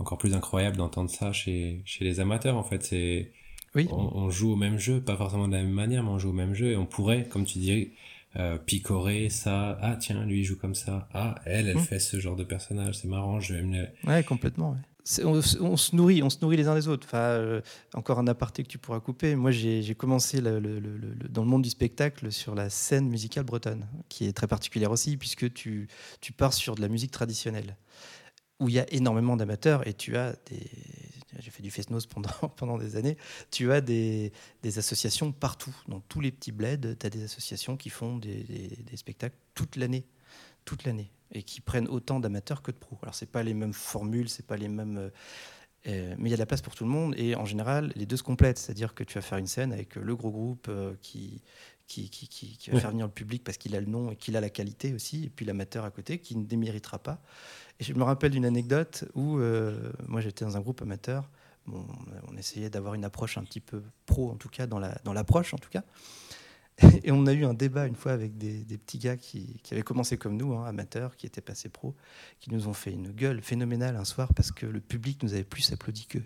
[0.00, 2.82] encore plus incroyable d'entendre ça chez, chez les amateurs en fait.
[2.82, 3.32] C'est
[3.74, 3.88] oui.
[3.92, 6.34] on, joue au même jeu, pas forcément de la même manière, mais on joue au
[6.34, 7.92] même jeu et on pourrait, comme tu dis,
[8.36, 9.78] euh, picorer ça.
[9.80, 11.08] Ah tiens, lui il joue comme ça.
[11.14, 11.80] Ah elle, elle mmh.
[11.80, 12.96] fait ce genre de personnage.
[12.98, 13.40] C'est marrant.
[13.40, 13.86] Je vais me.
[14.04, 14.76] Ouais, complètement.
[15.24, 17.06] On, se nourrit, on se nourrit les uns les autres.
[17.08, 17.60] Enfin, euh,
[17.94, 19.34] encore un aparté que tu pourras couper.
[19.34, 20.80] Moi, j'ai commencé le, le,
[21.28, 25.16] dans le monde du spectacle sur la scène musicale bretonne, qui est très particulière aussi,
[25.16, 25.88] puisque tu,
[26.20, 27.76] tu pars sur de la musique traditionnelle
[28.60, 30.70] où il y a énormément d'amateurs et tu as des.
[31.38, 33.16] J'ai fait du fest-noz pendant, pendant des années.
[33.50, 34.32] Tu as des,
[34.62, 35.74] des, associations partout.
[35.88, 39.76] Dans tous les petits bleds, tu as des associations qui font des, des, spectacles toute
[39.76, 40.04] l'année.
[40.64, 41.10] Toute l'année.
[41.32, 42.98] Et qui prennent autant d'amateurs que de pros.
[43.02, 44.98] Alors, c'est pas les mêmes formules, c'est pas les mêmes.
[44.98, 45.10] Euh,
[45.86, 47.90] euh, mais il y a de la place pour tout le monde et en général,
[47.96, 48.58] les deux se complètent.
[48.58, 51.40] C'est-à-dire que tu vas faire une scène avec le gros groupe euh, qui,
[51.90, 54.36] qui, qui, qui, va faire venir le public parce qu'il a le nom et qu'il
[54.36, 57.20] a la qualité aussi, et puis l'amateur à côté qui ne déméritera pas.
[57.80, 61.28] Et je me rappelle d'une anecdote où euh, moi j'étais dans un groupe amateur.
[61.66, 61.84] bon,
[62.28, 65.56] on essayait d'avoir une approche un petit peu pro, en tout cas, dans l'approche, dans
[65.56, 65.82] en tout cas.
[67.02, 70.16] Et on a eu un débat une fois avec des, petits gars qui, avaient commencé
[70.16, 71.96] comme nous, hein, amateurs, qui étaient passés pro,
[72.38, 75.44] qui nous ont fait une gueule phénoménale un soir parce que le public nous avait
[75.44, 76.24] plus applaudi qu'eux.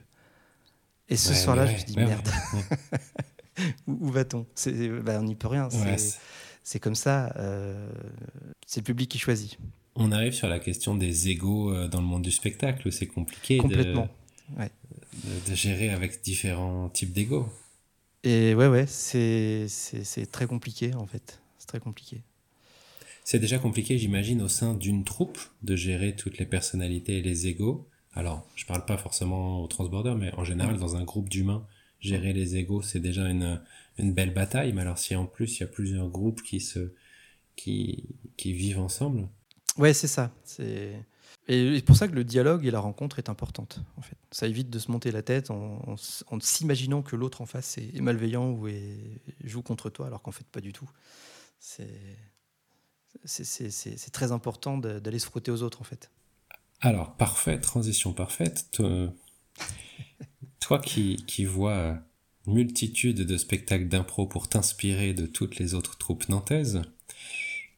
[1.08, 2.28] Et ce soir-là, je me suis dit, merde,
[3.86, 4.46] où, va-t-on?
[5.02, 5.68] Bah, On n'y peut rien.
[6.62, 7.32] C'est comme ça.
[7.36, 7.90] Euh,
[8.66, 9.58] c'est le public qui choisit.
[9.96, 12.90] On arrive sur la question des égaux euh, dans le monde du spectacle.
[12.90, 14.08] C'est compliqué Complètement.
[14.58, 17.48] De, de, gérer avec différents types d'égaux.
[18.24, 19.68] Et ouais, ouais, c'est
[20.32, 21.40] très compliqué en fait.
[21.58, 22.22] C'est très compliqué.
[23.24, 27.46] C'est déjà compliqué, j'imagine, au sein d'une troupe de gérer toutes les personnalités et les
[27.46, 27.88] égaux.
[28.12, 31.66] Alors, je parle pas forcément au transborder, mais en général, dans un groupe d'humains,
[32.04, 33.60] gérer les égaux, c'est déjà une,
[33.98, 34.72] une belle bataille.
[34.72, 36.92] Mais alors, si en plus il y a plusieurs groupes qui se
[37.56, 38.04] qui,
[38.36, 39.28] qui vivent ensemble.
[39.78, 40.32] Ouais, c'est ça.
[40.44, 41.04] C'est
[41.46, 43.80] et c'est pour ça que le dialogue et la rencontre est importante.
[43.98, 45.96] En fait, ça évite de se monter la tête en,
[46.40, 50.46] s'imaginant que l'autre en face est, malveillant ou est, joue contre toi, alors qu'en fait
[50.46, 50.88] pas du tout.
[51.58, 52.18] C'est
[53.26, 56.10] c'est très important d'aller se frotter aux autres en fait.
[56.80, 58.66] Alors parfait, transition parfaite.
[60.64, 61.98] Toi, qui, qui vois
[62.46, 66.80] multitude de spectacles d'impro pour t'inspirer de toutes les autres troupes nantaises,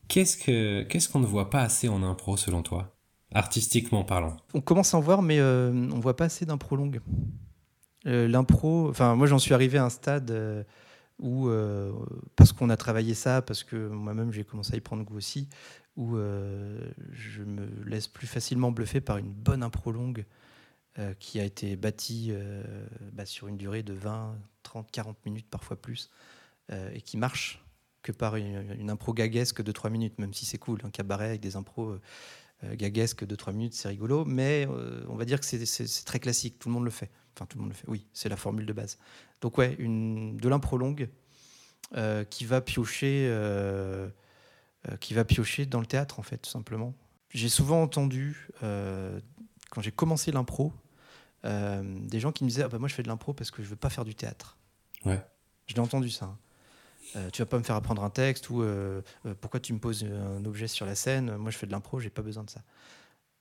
[0.07, 2.97] qu'est-ce que qu'est-ce qu'on ne voit pas assez en impro selon toi
[3.35, 4.37] artistiquement parlant?
[4.55, 7.01] On commence à en voir, mais euh, on voit pas assez d'impro longue.
[8.07, 10.63] Euh, l'impro, enfin moi j'en suis arrivé à un stade euh,
[11.19, 11.51] où,
[12.37, 15.49] parce qu'on a travaillé ça, parce que moi-même j'ai commencé à y prendre goût aussi,
[15.97, 20.25] où je me laisse plus facilement bluffer par une bonne impro longue
[21.19, 22.33] qui a été bâtie
[23.13, 26.11] bah, sur une durée de 20, 30, 40 minutes, parfois plus,
[26.71, 27.63] et qui marche
[28.03, 31.41] que par une, impro gaguesque de 3 minutes, même si c'est cool, un cabaret avec
[31.41, 31.99] des impros
[32.65, 36.21] euh, gaguesque de 3 minutes, c'est rigolo, mais euh, on va dire que c'est très
[36.21, 37.11] classique, tout le monde le fait.
[37.35, 38.97] Enfin, tout le monde le fait, oui, c'est la formule de base.
[39.43, 41.11] Donc, ouais, une, de l'impro longue
[41.97, 43.31] euh, qui va piocher.
[45.01, 46.95] qui va piocher dans le théâtre, en fait, tout simplement.
[47.29, 50.73] J'ai souvent entendu, quand j'ai commencé l'impro,
[51.45, 53.69] des gens qui me disaient ah bah, Moi, je fais de l'impro parce que je
[53.69, 54.57] veux pas faire du théâtre.
[55.05, 55.25] Ouais.
[55.67, 56.27] Je l'ai entendu ça.
[56.27, 56.39] Hein.
[57.15, 59.79] Euh, tu vas pas me faire apprendre un texte ou euh, euh, pourquoi tu me
[59.79, 61.37] poses un objet sur la scène?
[61.37, 62.63] Moi, je fais de l'impro, j'ai pas besoin de ça.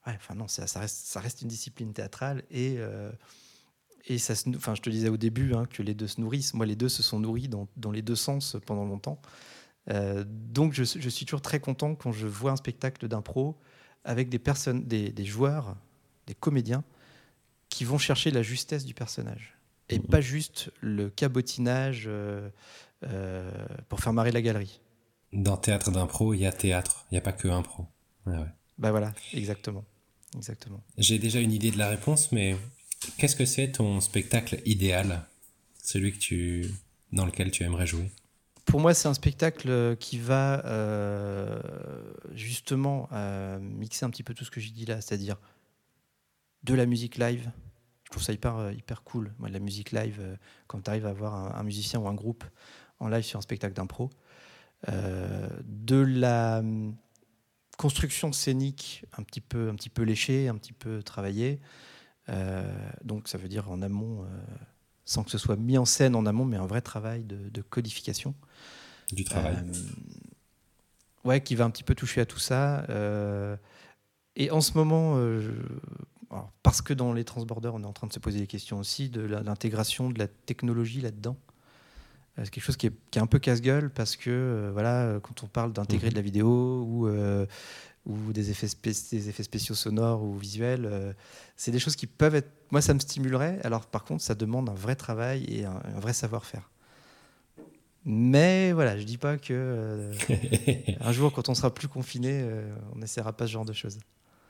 [0.05, 2.77] enfin non, ça, reste, ça reste une discipline théâtrale et
[4.07, 6.53] et ça enfin, je te disais au début hein, que les deux se nourrissent.
[6.53, 9.19] Moi, les deux se sont nourris dans, dans les deux sens pendant longtemps.
[10.27, 13.57] donc, je, je, suis toujours très content quand je vois un spectacle d'impro
[14.03, 15.75] avec des personnes, des, des, joueurs,
[16.27, 16.83] des comédiens
[17.69, 19.57] qui vont chercher la justesse du personnage
[19.89, 20.03] et mmh.
[20.03, 22.09] pas juste le cabotinage
[23.03, 23.51] euh,
[23.89, 24.79] pour faire marrer la galerie.
[25.33, 27.85] Dans théâtre d'impro, il y a théâtre, il n'y a pas que impro.
[28.25, 28.47] Ouais, ouais.
[28.77, 29.85] Bah voilà, exactement.
[30.35, 30.81] exactement.
[30.97, 32.55] J'ai déjà une idée de la réponse, mais
[33.17, 35.25] qu'est-ce que c'est ton spectacle idéal?
[35.81, 36.71] Celui que tu,
[37.11, 38.09] dans lequel tu aimerais jouer?
[38.65, 41.59] Pour moi, c'est un spectacle qui va euh,
[42.33, 45.37] justement euh, mixer un petit peu tout ce que j'ai dit là, c'est-à-dire
[46.65, 47.49] de la musique live.
[48.03, 50.37] Je trouve ça hyper, hyper cool, moi, la musique live,
[50.67, 52.43] quand tu arrives à avoir un, musicien ou un groupe
[52.99, 54.09] en live sur un spectacle d'impro.
[54.89, 56.95] Euh, de la hum,
[57.77, 61.59] construction scénique un petit peu, un petit peu léchée, un petit peu travaillée.
[62.29, 62.63] Euh,
[63.03, 64.27] donc ça veut dire en amont, euh,
[65.05, 68.35] sans que ce soit mis en scène en amont, mais un vrai travail de, codification.
[69.11, 69.57] Du travail.
[71.23, 72.85] ouais, qui va un petit peu toucher à tout ça.
[74.35, 75.17] et en ce moment,
[76.63, 79.09] parce que dans les transborders, on est en train de se poser des questions aussi
[79.09, 81.37] de l'intégration de la technologie là-dedans.
[82.37, 85.43] Euh, c'est quelque chose qui est, un peu casse-gueule parce que euh, voilà, euh, quand
[85.43, 87.07] on parle d'intégrer de la vidéo ou,
[88.05, 91.15] ou des, effets des effets spéciaux sonores ou visuels,
[91.55, 92.51] c'est des choses qui peuvent être.
[92.71, 93.59] Moi, ça me stimulerait.
[93.63, 96.69] Alors, par contre, ça demande un vrai travail et un, vrai savoir-faire.
[98.07, 100.11] Mais voilà, je dis pas que
[100.99, 102.47] un jour, quand on sera plus confiné,
[102.93, 103.97] on n'essaiera pas ce genre de choses.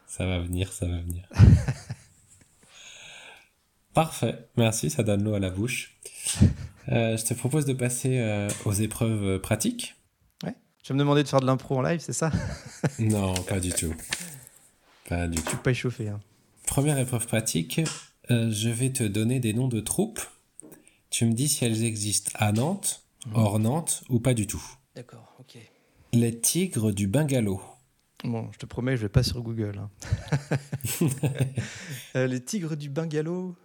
[0.08, 1.28] Ça va venir, ça va venir.
[3.94, 5.98] Parfait, merci, ça donne l'eau à la bouche.
[6.90, 9.96] Euh, je te propose de passer euh, aux épreuves euh, pratiques.
[10.44, 10.54] Ouais.
[10.84, 12.32] Tu vas me demander de faire de l'impro en live, c'est ça?
[13.00, 13.96] Non, pas du tout.
[15.10, 15.44] Pas du tout.
[15.46, 16.10] Je suis pas échauffé.
[16.10, 16.20] Hein.
[16.68, 17.82] Première épreuve pratique,
[18.30, 20.22] je vais te donner des noms de troupes.
[21.10, 23.36] Tu me dis si elles existent à Nantes, mhm.
[23.36, 24.64] hors Nantes ou pas du tout.
[24.96, 25.58] D'accord, ok.
[26.14, 27.62] Les tigres du Bungalow.
[28.24, 29.78] Bon, je te promets, je vais pas sur Google.
[29.78, 29.90] Hein.
[32.28, 33.56] les tigres du Bungalow.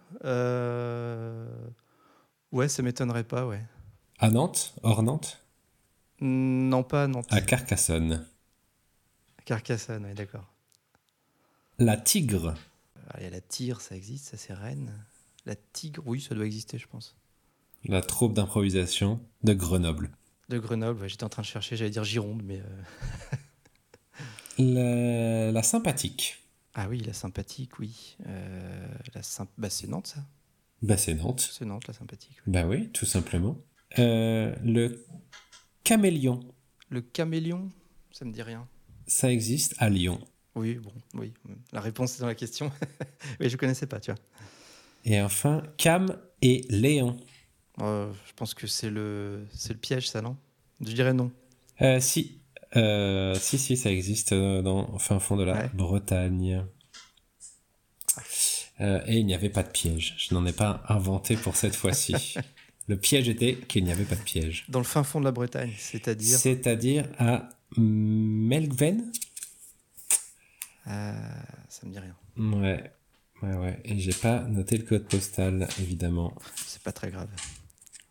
[2.51, 3.63] Ouais, ça m'étonnerait pas, ouais.
[4.19, 4.75] À Nantes?
[4.83, 5.39] Hors Nantes?
[6.19, 7.27] Non, pas à Nantes.
[7.31, 8.25] À Carcassonne.
[9.45, 10.53] Carcassonne, oui, d'accord.
[11.79, 12.53] La tigre.
[13.17, 14.93] Il y a la tigre, ça existe, ça c'est Rennes.
[15.45, 17.15] La Tigre, oui, ça doit exister, je pense.
[17.85, 20.11] La troupe d'improvisation de Grenoble.
[20.49, 22.59] De Grenoble, ouais, j'étais en train de chercher, j'allais dire Gironde, mais.
[22.59, 22.81] euh,
[24.61, 26.37] La, la sympathique.
[26.73, 28.15] Ah oui, la sympathique, oui.
[28.27, 29.49] Euh, la symp...
[29.57, 30.23] bah, c'est Nantes, ça.
[30.81, 31.49] Bah, c'est Nantes.
[31.51, 32.37] C'est Nantes, la sympathique.
[32.45, 32.53] oui.
[32.53, 33.57] Bah oui, tout simplement.
[33.99, 35.05] Euh, le
[35.83, 36.39] caméléon.
[36.89, 37.69] Le caméléon,
[38.11, 38.67] ça me dit rien.
[39.07, 40.19] Ça existe à Lyon.
[40.55, 41.33] Oui, bon, oui.
[41.71, 42.71] La réponse est dans la question.
[43.39, 44.19] oui, je connaissais pas, tu vois.
[45.05, 47.17] Et enfin, Cam et Léon.
[47.79, 50.37] Euh, je pense que c'est le, c'est le piège, ça, non?
[50.81, 51.31] Je dirais non.
[51.81, 52.40] Euh, si.
[52.75, 55.69] Euh, si, si, ça existe euh, dans au fin fond de la Ouais.
[55.73, 56.65] Bretagne.
[58.79, 60.15] Euh, et il n'y avait pas de piège.
[60.17, 62.35] Je n'en ai pas inventé pour cette fois-ci.
[62.87, 64.65] Le piège était qu'il n'y avait pas de piège.
[64.69, 66.37] Dans le fin fond de la Bretagne, c'est-à-dire.
[66.37, 67.47] C'est-à-dire à
[67.77, 69.11] Melven
[70.87, 71.13] Euh,
[71.69, 72.15] ça me dit rien.
[72.37, 72.91] Ouais.
[73.43, 73.79] Ouais, ouais.
[73.85, 76.33] Et j'ai pas noté le code postal, évidemment.
[76.65, 77.29] C'est pas très grave.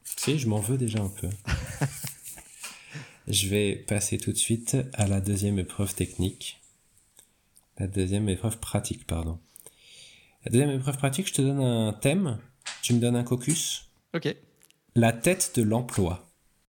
[0.05, 1.29] Si, je m'en veux déjà un peu.
[3.31, 6.61] je vais passer tout de suite à la deuxième épreuve technique.
[7.79, 9.39] La deuxième épreuve pratique, pardon.
[10.45, 12.39] La deuxième épreuve pratique, je te donne un thème.
[12.83, 13.91] Tu me donnes un caucus.
[14.15, 14.35] Ok.
[14.95, 16.29] La tête de l'emploi.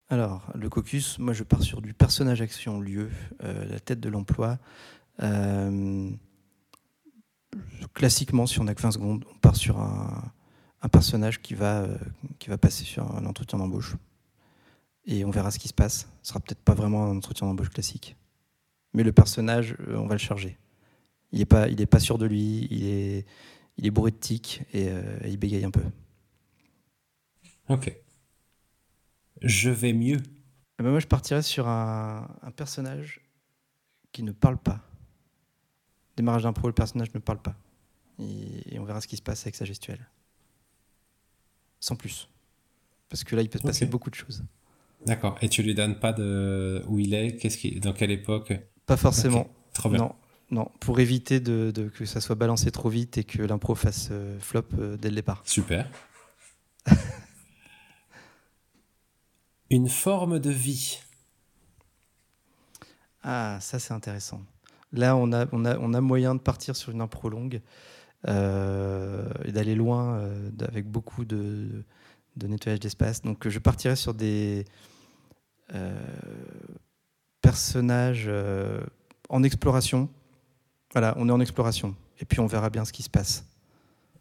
[0.08, 3.10] Alors, le caucus, moi je pars sur du personnage action lieu,
[3.44, 4.58] euh, la tête de l'emploi.
[5.22, 6.10] Euh,
[7.94, 10.32] classiquement, si on a que 20 secondes, on part sur un,
[10.82, 11.98] un personnage qui va, euh,
[12.38, 13.96] qui va passer sur un entretien d'embauche.
[15.10, 16.06] Et on verra ce qui se passe.
[16.22, 18.14] Ce sera peut-être pas vraiment un entretien d'embauche classique.
[18.92, 20.58] Mais le personnage, euh, on va le charger.
[21.32, 23.26] Il n'est pas, il est pas sûr de lui, il est,
[23.78, 25.82] il est bourré de tics et euh, il bégaye un peu.
[27.70, 27.90] Ok.
[29.40, 30.18] Je vais mieux.
[30.78, 33.22] Eh ben moi, je partirais sur un, un personnage
[34.12, 34.82] qui ne parle pas.
[36.16, 37.56] Démarrage d'impro, le personnage ne parle pas.
[38.18, 40.06] Et, et on verra ce qui se passe avec sa gestuelle.
[41.80, 42.28] Sans plus.
[43.08, 44.44] Parce que là, il peut se passer beaucoup de choses.
[45.08, 45.36] D'accord.
[45.42, 48.52] Et tu lui donnes pas de où il est, qu'est-ce qui, dans quelle époque?
[48.86, 49.48] Pas forcément.
[49.74, 49.98] Trop bien.
[49.98, 50.14] Non,
[50.50, 50.70] non.
[50.80, 54.38] Pour éviter de, de- que ça soit balancé trop vite et que l'impro fasse euh,
[54.40, 55.42] flop euh, dès le départ.
[55.44, 55.88] Super.
[59.70, 60.98] Une forme de vie.
[63.22, 64.40] Ah, ça c'est intéressant.
[64.92, 67.60] Là, on a, on, a, on a moyen de partir sur une impro longue
[68.26, 70.30] euh, et d'aller loin
[70.66, 71.84] avec beaucoup de,
[72.36, 73.20] de nettoyage d'espace.
[73.20, 74.64] Donc, je partirais sur des
[75.74, 75.98] euh,
[77.40, 78.80] personnages euh,
[79.28, 80.08] en exploration.
[80.92, 81.94] Voilà, on est en exploration.
[82.20, 83.44] Et puis, on verra bien ce qui se passe.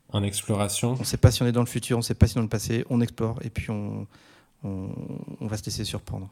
[0.10, 0.94] En exploration.
[0.94, 2.38] On ne sait pas si on est dans le futur, on ne sait pas si
[2.38, 2.86] on est dans le passé.
[2.90, 4.08] On explore et puis on,
[4.64, 4.90] on,
[5.42, 6.30] on va se laisser surprendre.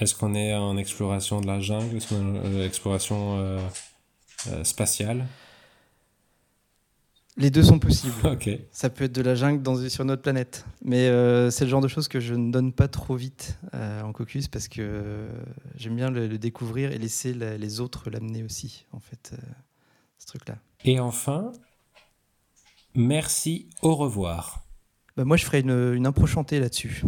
[0.00, 1.96] Est-ce qu'on est en exploration de la jungle?
[1.96, 3.58] Est-ce qu'on est en euh, exploration euh,
[4.48, 5.26] euh, spatiale?
[7.40, 8.14] Les deux sont possibles.
[8.24, 8.48] Ok.
[8.70, 10.64] Ça peut être de la jungle dans, sur notre planète.
[10.84, 14.02] Mais euh, c'est le genre de choses que je ne donne pas trop vite euh,
[14.02, 15.28] en caucus parce que euh,
[15.76, 19.32] j'aime bien le, le découvrir et laisser la- les autres l'amener aussi, en fait,
[20.18, 20.56] ce truc-là.
[20.84, 21.50] Et enfin,
[22.94, 24.62] merci, au revoir.
[25.16, 27.02] Bah, moi, je ferai une, une impro chantée là-dessus.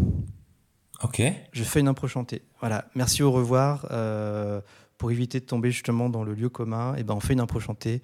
[1.03, 1.22] Ok.
[1.53, 2.43] Je fais une impro chantée.
[2.61, 2.87] Voilà.
[2.95, 3.87] Merci, au revoir.
[4.99, 7.59] Pour éviter de tomber justement dans le lieu commun, et ben, on fait une impro
[7.59, 8.03] chantée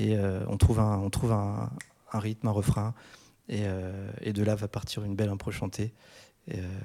[0.00, 1.70] et euh, on trouve, un, on trouve un,
[2.12, 2.94] un rythme, un refrain.
[3.48, 5.92] Et, euh, et de là va partir une belle impro chantée.
[6.48, 6.78] Et, euh,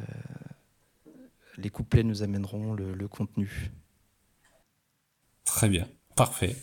[1.58, 3.72] les couplets nous amèneront le, le contenu.
[5.46, 5.88] Très bien.
[6.16, 6.56] Parfait.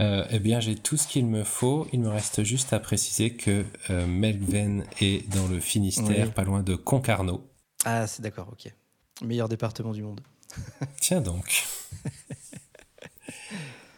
[0.00, 1.88] Euh, eh bien, j'ai tout ce qu'il me faut.
[1.92, 6.32] Il me reste juste à préciser que euh, Melven est dans le Finistère, Oui.
[6.32, 7.48] pas loin de Concarneau.
[7.84, 8.72] Ah, c'est d'accord, ok.
[9.24, 10.20] Meilleur département du monde.
[11.00, 11.64] Tiens donc.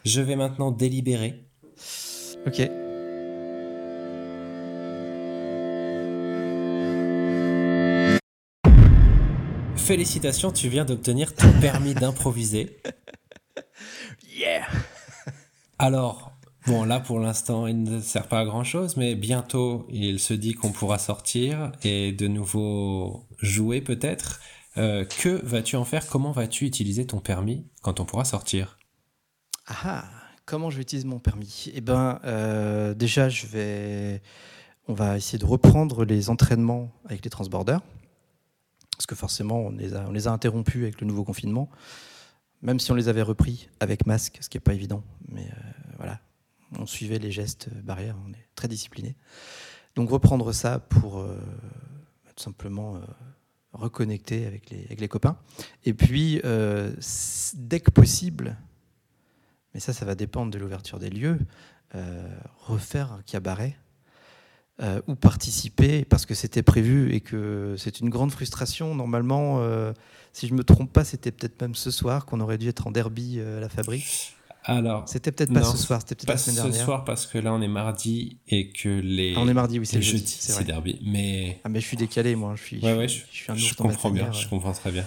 [0.06, 1.42] Je vais maintenant délibérer.
[2.46, 2.62] Ok.
[9.76, 12.80] Félicitations, tu viens d'obtenir ton permis d'improviser.
[14.32, 14.64] Yeah
[15.80, 16.30] Alors,
[16.68, 20.34] bon, là pour l'instant, il ne sert pas à grand chose, mais bientôt, il se
[20.34, 24.40] dit qu'on pourra sortir et de nouveau jouer peut-être.
[24.76, 26.06] Euh, que vas-tu en faire?
[26.06, 28.78] Comment vas-tu utiliser ton permis quand on pourra sortir?
[29.66, 30.04] Ah
[30.46, 31.70] comment je vais utiliser mon permis?
[31.74, 34.22] Eh ben, euh, déjà, je vais,
[34.88, 37.82] on va essayer de reprendre les entraînements avec les transborders,
[38.96, 41.68] parce que forcément, on les a, on interrompus avec le nouveau confinement,
[42.62, 45.70] même si on les avait repris avec masque, ce qui n'est pas évident, mais euh,
[45.98, 46.20] voilà,
[46.78, 49.16] on suivait les gestes barrières, on est très discipliné.
[49.96, 51.38] Donc reprendre ça pour euh,
[52.34, 53.00] tout simplement
[53.72, 55.38] reconnecter avec les, copains.
[55.84, 56.40] Et puis,
[57.54, 58.56] dès que possible,
[59.76, 61.38] mais ça, ça va dépendre de l'ouverture des lieux,
[61.94, 62.26] euh,
[62.60, 63.76] refaire un cabaret
[64.82, 68.94] euh, ou participer parce que c'était prévu et que c'est une grande frustration.
[68.94, 69.92] Normalement, euh,
[70.32, 72.90] si je me trompe pas, c'était peut-être même ce soir qu'on aurait dû être en
[72.90, 74.34] derby à la fabrique.
[74.64, 77.26] Alors, C'était peut-être pas non, ce soir, c'était peut-être pas la semaine ce soir parce
[77.26, 79.34] que là on est mardi et que les.
[79.36, 81.00] Ah, on est mardi, oui, c'est jeudi, jeudi, c'est derby.
[81.04, 81.60] Mais.
[81.64, 83.74] Ah mais je suis décalé moi, je suis, Ouais, ouais, je, je suis un je
[83.74, 85.04] comprends bien, je comprends très bien.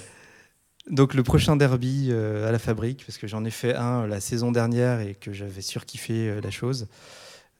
[0.90, 4.20] Donc le prochain derby euh, à la fabrique, parce que j'en ai fait un la
[4.20, 6.88] saison dernière et que j'avais surkiffé euh, la chose.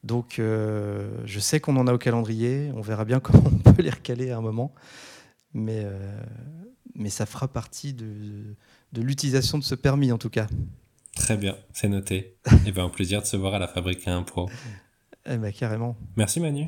[0.04, 3.82] Donc euh, je sais qu'on en a au calendrier, on verra bien comment on peut
[3.82, 4.74] les recaler à un moment.
[5.54, 6.22] Mais, euh,
[6.96, 8.56] mais ça fera partie de,
[8.94, 10.48] de l'utilisation de ce permis en tout cas.
[11.16, 12.38] Très bien, c'est noté.
[12.66, 14.50] et ben, un plaisir de se voir à la fabrique à un pro.
[15.26, 15.98] Eh ben, carrément.
[16.16, 16.68] Merci Manu.